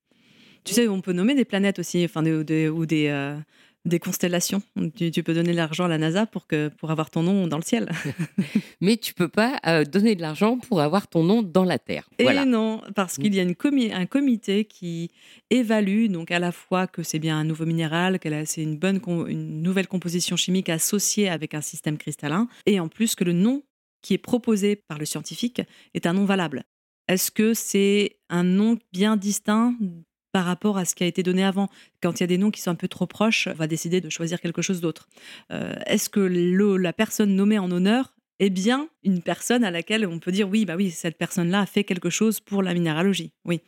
[0.64, 2.42] Tu sais, on peut nommer des planètes aussi, enfin, ou
[2.86, 3.38] des, euh,
[3.86, 4.62] des constellations.
[4.96, 7.56] Tu, peux donner de l'argent à la NASA pour, que, pour avoir ton nom dans
[7.56, 7.90] le ciel.
[8.80, 12.08] Mais tu peux pas euh, donner de l'argent pour avoir ton nom dans la Terre.
[12.18, 13.54] Et non, parce qu'il y a une
[13.92, 15.10] un comité qui
[15.50, 19.00] évalue donc à la fois que c'est bien un nouveau minéral, que c'est une, bonne
[19.28, 23.62] une nouvelle composition chimique associée avec un système cristallin, et en plus que le nom
[24.02, 25.62] qui est proposé par le scientifique
[25.94, 26.64] est un nom valable.
[27.08, 29.74] Est-ce que c'est un nom bien distinct
[30.32, 31.68] par rapport à ce qui a été donné avant.
[32.02, 34.00] Quand il y a des noms qui sont un peu trop proches, on va décider
[34.00, 35.08] de choisir quelque chose d'autre.
[35.52, 40.18] Euh, est-ce que la personne nommée en honneur est bien une personne à laquelle on
[40.18, 43.60] peut dire oui, bah oui, cette personne-là a fait quelque chose pour la minéralogie, oui.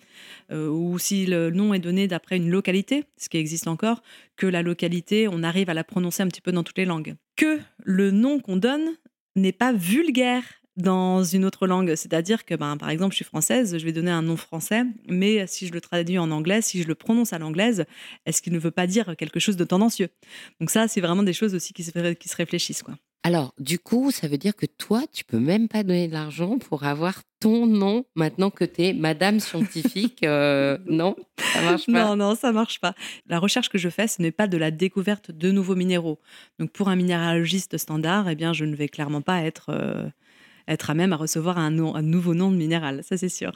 [0.51, 4.03] Euh, ou si le nom est donné d'après une localité, ce qui existe encore,
[4.37, 7.15] que la localité, on arrive à la prononcer un petit peu dans toutes les langues.
[7.37, 8.97] Que le nom qu'on donne
[9.37, 10.43] n'est pas vulgaire
[10.77, 11.95] dans une autre langue.
[11.95, 15.47] C'est-à-dire que, ben, par exemple, je suis française, je vais donner un nom français, mais
[15.47, 17.85] si je le traduis en anglais, si je le prononce à l'anglaise,
[18.27, 20.09] est-ce qu'il ne veut pas dire quelque chose de tendancieux?
[20.61, 22.83] Donc ça, c'est vraiment des choses aussi qui se, qui se réfléchissent.
[22.83, 22.97] Quoi.
[23.25, 26.59] Alors, du coup, ça veut dire que toi, tu peux même pas donner de l'argent
[26.59, 30.25] pour avoir ton nom maintenant que tu es Madame scientifique.
[30.25, 31.93] Euh, non, ça marche pas?
[31.93, 32.95] Non, non, ça marche pas.
[33.29, 36.19] La recherche que je fais, ce n'est pas de la découverte de nouveaux minéraux.
[36.59, 40.09] Donc, pour un minéralogiste standard, eh bien, je ne vais clairement pas être euh,
[40.69, 43.53] être à même à recevoir un, nouveau nom de minéral, ça c'est sûr.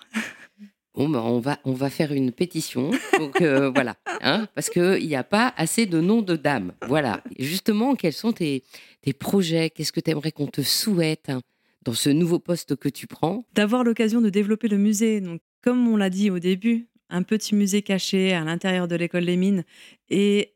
[0.95, 2.91] Bon, ben on, va, on va faire une pétition.
[3.19, 6.73] Donc euh, voilà, hein, parce qu'il n'y a pas assez de noms de dames.
[6.87, 7.23] Voilà.
[7.39, 8.63] Justement, quels sont tes,
[9.03, 9.69] tes projets?
[9.71, 11.43] Qu'est-ce que tu aimerais qu'on te souhaite hein,
[11.85, 13.45] dans ce nouveau poste que tu prends?
[13.55, 15.21] D'avoir l'occasion de développer le musée.
[15.21, 19.27] Donc, comme on l'a dit au début, un petit musée caché à l'intérieur de l'école
[19.27, 19.65] des mines
[20.09, 20.55] et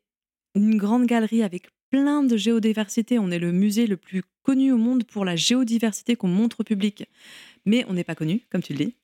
[0.55, 3.19] une grande galerie avec plein de géodiversité.
[3.19, 6.65] On est le musée le plus connu au monde pour la géodiversité qu'on montre au
[6.65, 7.05] public.
[7.67, 8.95] Mais on n'est pas connu, comme tu le dis.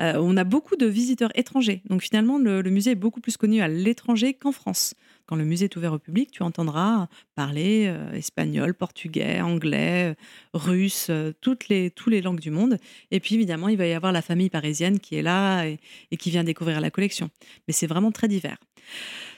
[0.00, 1.82] Euh, on a beaucoup de visiteurs étrangers.
[1.88, 4.94] Donc finalement, le, musée est beaucoup plus connu à l'étranger qu'en France.
[5.26, 10.16] Quand le musée est ouvert au public, tu entendras parler euh, espagnol, portugais, anglais,
[10.54, 12.78] russe, euh, toutes les, les langues du monde.
[13.10, 15.78] Et puis évidemment, il va y avoir la famille parisienne qui est là et,
[16.10, 17.30] et qui vient découvrir la collection.
[17.68, 18.58] Mais c'est vraiment très divers.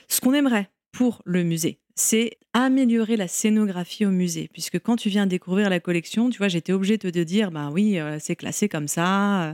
[0.07, 4.49] Ce qu'on aimerait pour le musée, c'est améliorer la scénographie au musée.
[4.53, 7.69] Puisque quand tu viens découvrir la collection, tu vois, j'étais obligée de te dire, bah
[7.71, 9.53] oui, euh, c'est classé comme ça, euh,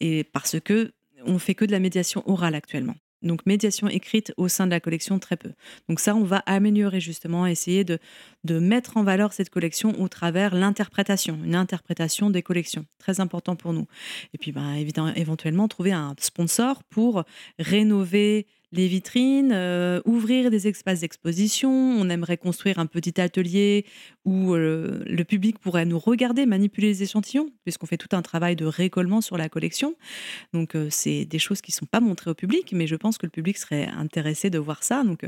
[0.00, 0.92] et parce que
[1.24, 2.94] on fait que de la médiation orale actuellement.
[3.22, 5.52] Donc médiation écrite au sein de la collection, très peu.
[5.88, 7.98] Donc ça, on va améliorer justement, essayer de,
[8.44, 13.56] de mettre en valeur cette collection au travers l'interprétation, une interprétation des collections, très important
[13.56, 13.86] pour nous.
[14.34, 17.24] Et puis bah, évidemment, éventuellement trouver un sponsor pour
[17.58, 21.70] rénover les vitrines, euh, ouvrir des espaces d'exposition.
[21.70, 23.86] On aimerait construire un petit atelier
[24.24, 28.56] où euh, le public pourrait nous regarder, manipuler les échantillons, puisqu'on fait tout un travail
[28.56, 29.94] de récollement sur la collection.
[30.52, 33.16] Donc, euh, c'est des choses qui ne sont pas montrées au public, mais je pense
[33.18, 35.04] que le public serait intéressé de voir ça.
[35.04, 35.24] Donc,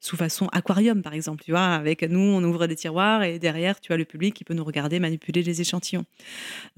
[0.00, 1.44] sous façon aquarium, par exemple.
[1.44, 4.44] Tu vois, avec nous, on ouvre des tiroirs et derrière, tu as le public qui
[4.44, 6.04] peut nous regarder manipuler les échantillons.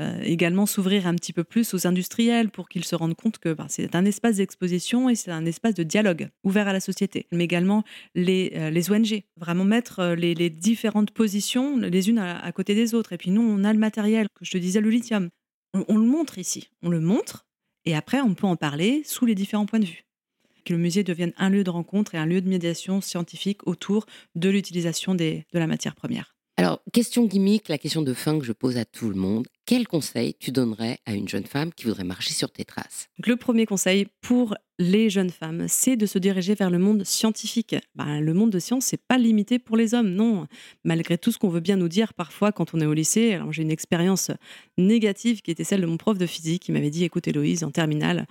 [0.00, 3.52] Euh, également, s'ouvrir un petit peu plus aux industriels pour qu'ils se rendent compte que
[3.52, 7.26] ben, c'est un espace d'exposition et c'est un espace de dialogue ouvert à la société.
[7.32, 12.52] Mais également les, euh, les ONG, vraiment mettre euh, les, différentes positions les unes à,
[12.52, 13.12] côté des autres.
[13.12, 15.30] Et puis nous, on a le matériel, que je te disais, le lithium.
[15.74, 17.46] on le montre ici, on le montre,
[17.84, 20.04] et après, on peut en parler sous les différents points de vue
[20.64, 24.06] que le musée devienne un lieu de rencontre et un lieu de médiation scientifique autour
[24.34, 26.34] de l'utilisation de la matière première.
[26.62, 29.48] Alors, question gimmick, la question de fin que je pose à tout le monde.
[29.66, 33.08] Quel conseil tu donnerais à une jeune femme qui voudrait marcher sur tes traces?
[33.26, 37.74] Le premier conseil pour les jeunes femmes, c'est de se diriger vers le monde scientifique.
[37.96, 40.46] Ben, le monde de science, c'est pas limité pour les hommes, non.
[40.84, 43.32] Malgré tout ce qu'on veut bien nous dire parfois quand on est au lycée.
[43.32, 44.30] Alors, j'ai une expérience
[44.78, 47.72] négative qui était celle de mon prof de physique qui m'avait dit "Écoute, Héloïse, en
[47.72, 48.24] terminale, de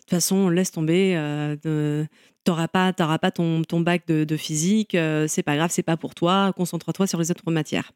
[0.00, 1.16] toute façon, laisse tomber.
[1.16, 2.06] Euh,
[2.44, 4.94] T'auras pas, pas ton, bac de, physique.
[4.94, 6.52] Euh, c'est pas grave, c'est pas pour toi.
[6.56, 7.92] Concentre-toi sur les autres matières.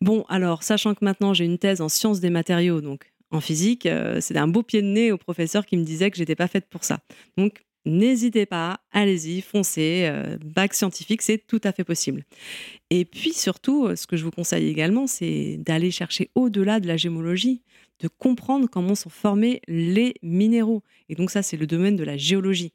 [0.00, 3.86] Bon, alors, sachant que maintenant j'ai une thèse en sciences des matériaux, donc en physique,
[3.86, 6.48] euh, c'était un beau pied de nez au professeur qui me disait que j'étais pas
[6.48, 7.00] faite pour ça.
[7.36, 10.08] Donc, n'hésitez pas, allez-y, foncez.
[10.10, 12.24] Euh, bac scientifique, c'est tout à fait possible.
[12.88, 16.96] Et puis surtout, ce que je vous conseille également, c'est d'aller chercher au-delà de la
[16.96, 17.60] gémologie
[18.00, 20.82] de comprendre comment sont formés les minéraux.
[21.08, 22.72] Et donc ça, c'est le domaine de la géologie.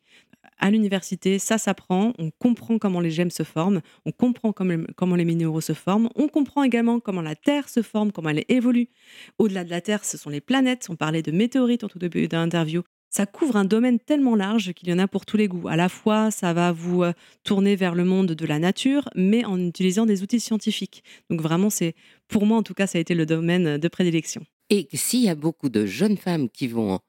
[0.66, 5.24] À l'université, ça s'apprend, on comprend comment les gemmes se forment, on comprend comment les
[5.24, 8.89] minéraux se forment, on comprend également comment la Terre se forme, comment elle évolue.
[9.38, 12.28] Au-delà de la Terre, ce sont les planètes, on parlait de météorites en tout début
[12.28, 12.82] d'interview.
[13.11, 15.68] Ça couvre un domaine tellement large qu'il y en a pour tous les goûts.
[15.68, 17.13] À la fois, ça va vous euh,
[17.43, 21.03] tourner vers le monde de la nature, mais en utilisant des outils scientifiques.
[21.30, 21.93] Donc vraiment, c'est
[22.28, 24.43] pour moi en tout cas, ça a été le domaine de prédilection.
[24.72, 26.99] Et s'il y a beaucoup de jeunes femmes qui vont en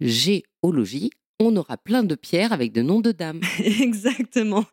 [0.00, 3.40] géologie, on aura plein de pierres avec de noms de dames.
[3.58, 4.64] Exactement.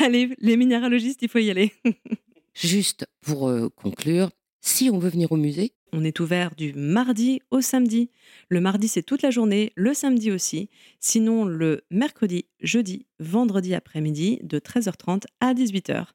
[0.00, 1.72] Allez, les minéralogistes, il faut y aller.
[2.54, 4.30] Juste pour euh, conclure,
[4.60, 8.10] si on veut venir au musée, on est ouvert du mardi au samedi.
[8.48, 10.68] Le mardi, c'est toute la journée, le samedi aussi.
[10.98, 16.06] Sinon, le mercredi, jeudi, vendredi après-midi, de 13h30 à 18h.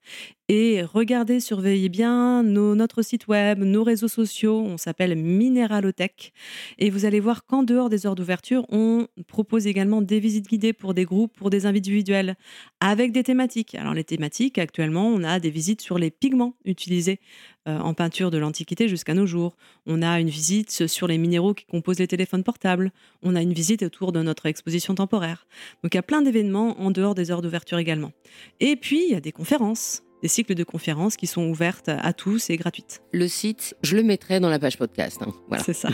[0.47, 4.59] Et regardez, surveillez bien notre site web, nos réseaux sociaux.
[4.59, 6.33] On s'appelle Mineralotech.
[6.77, 10.73] Et vous allez voir qu'en dehors des heures d'ouverture, on propose également des visites guidées
[10.73, 12.35] pour des groupes, pour des individuels,
[12.79, 13.73] avec des thématiques.
[13.73, 17.19] Alors, les thématiques, actuellement, on a des visites sur les pigments utilisés
[17.67, 19.57] euh, en peinture de l'Antiquité jusqu'à nos jours.
[19.85, 22.91] On a une visite sur les minéraux qui composent les téléphones portables.
[23.21, 25.47] On a une visite autour de notre exposition temporaire.
[25.83, 28.11] Donc il y a plein d'événements en dehors des heures d'ouverture également.
[28.59, 32.11] Et puis il y a des conférences des cycles de conférences qui sont ouvertes à
[32.11, 33.03] tous et gratuites.
[33.11, 35.21] Le site, je le mettrai dans la page podcast.
[35.21, 35.31] Hein.
[35.49, 35.63] Voilà.
[35.63, 35.89] C'est ça.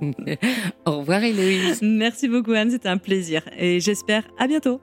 [0.86, 1.80] Au revoir Héloïse.
[1.82, 4.80] Merci beaucoup Anne, c'était un plaisir et j'espère à bientôt.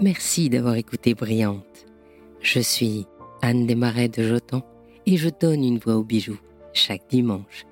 [0.00, 1.86] Merci d'avoir écouté Brillante.
[2.42, 3.06] Je suis
[3.40, 4.60] Anne Desmarais de Jotan
[5.06, 6.38] et je donne une voix aux bijoux
[6.74, 7.64] chaque dimanche.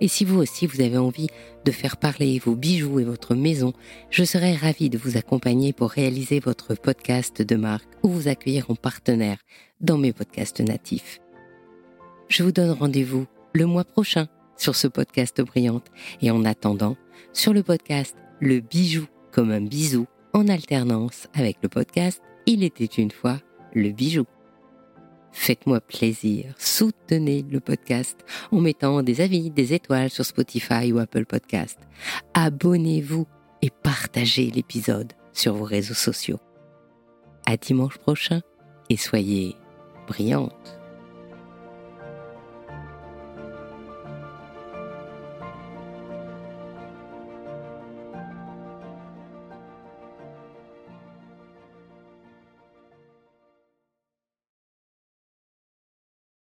[0.00, 1.28] Et si vous aussi vous avez envie
[1.64, 3.74] de faire parler vos bijoux et votre maison,
[4.10, 8.68] je serai ravie de vous accompagner pour réaliser votre podcast de marque ou vous accueillir
[8.70, 9.38] en partenaire
[9.80, 11.20] dans mes podcasts natifs.
[12.28, 14.26] Je vous donne rendez-vous le mois prochain
[14.56, 15.86] sur ce podcast Brillante
[16.22, 16.96] et en attendant
[17.32, 22.84] sur le podcast Le bijou comme un bisou en alternance avec le podcast Il était
[22.84, 23.38] une fois
[23.74, 24.24] le bijou.
[25.32, 31.26] Faites-moi plaisir, soutenez le podcast en mettant des avis, des étoiles sur Spotify ou Apple
[31.26, 31.78] Podcast.
[32.34, 33.26] Abonnez-vous
[33.62, 36.40] et partagez l'épisode sur vos réseaux sociaux.
[37.46, 38.40] À dimanche prochain
[38.90, 39.54] et soyez
[40.06, 40.77] brillantes.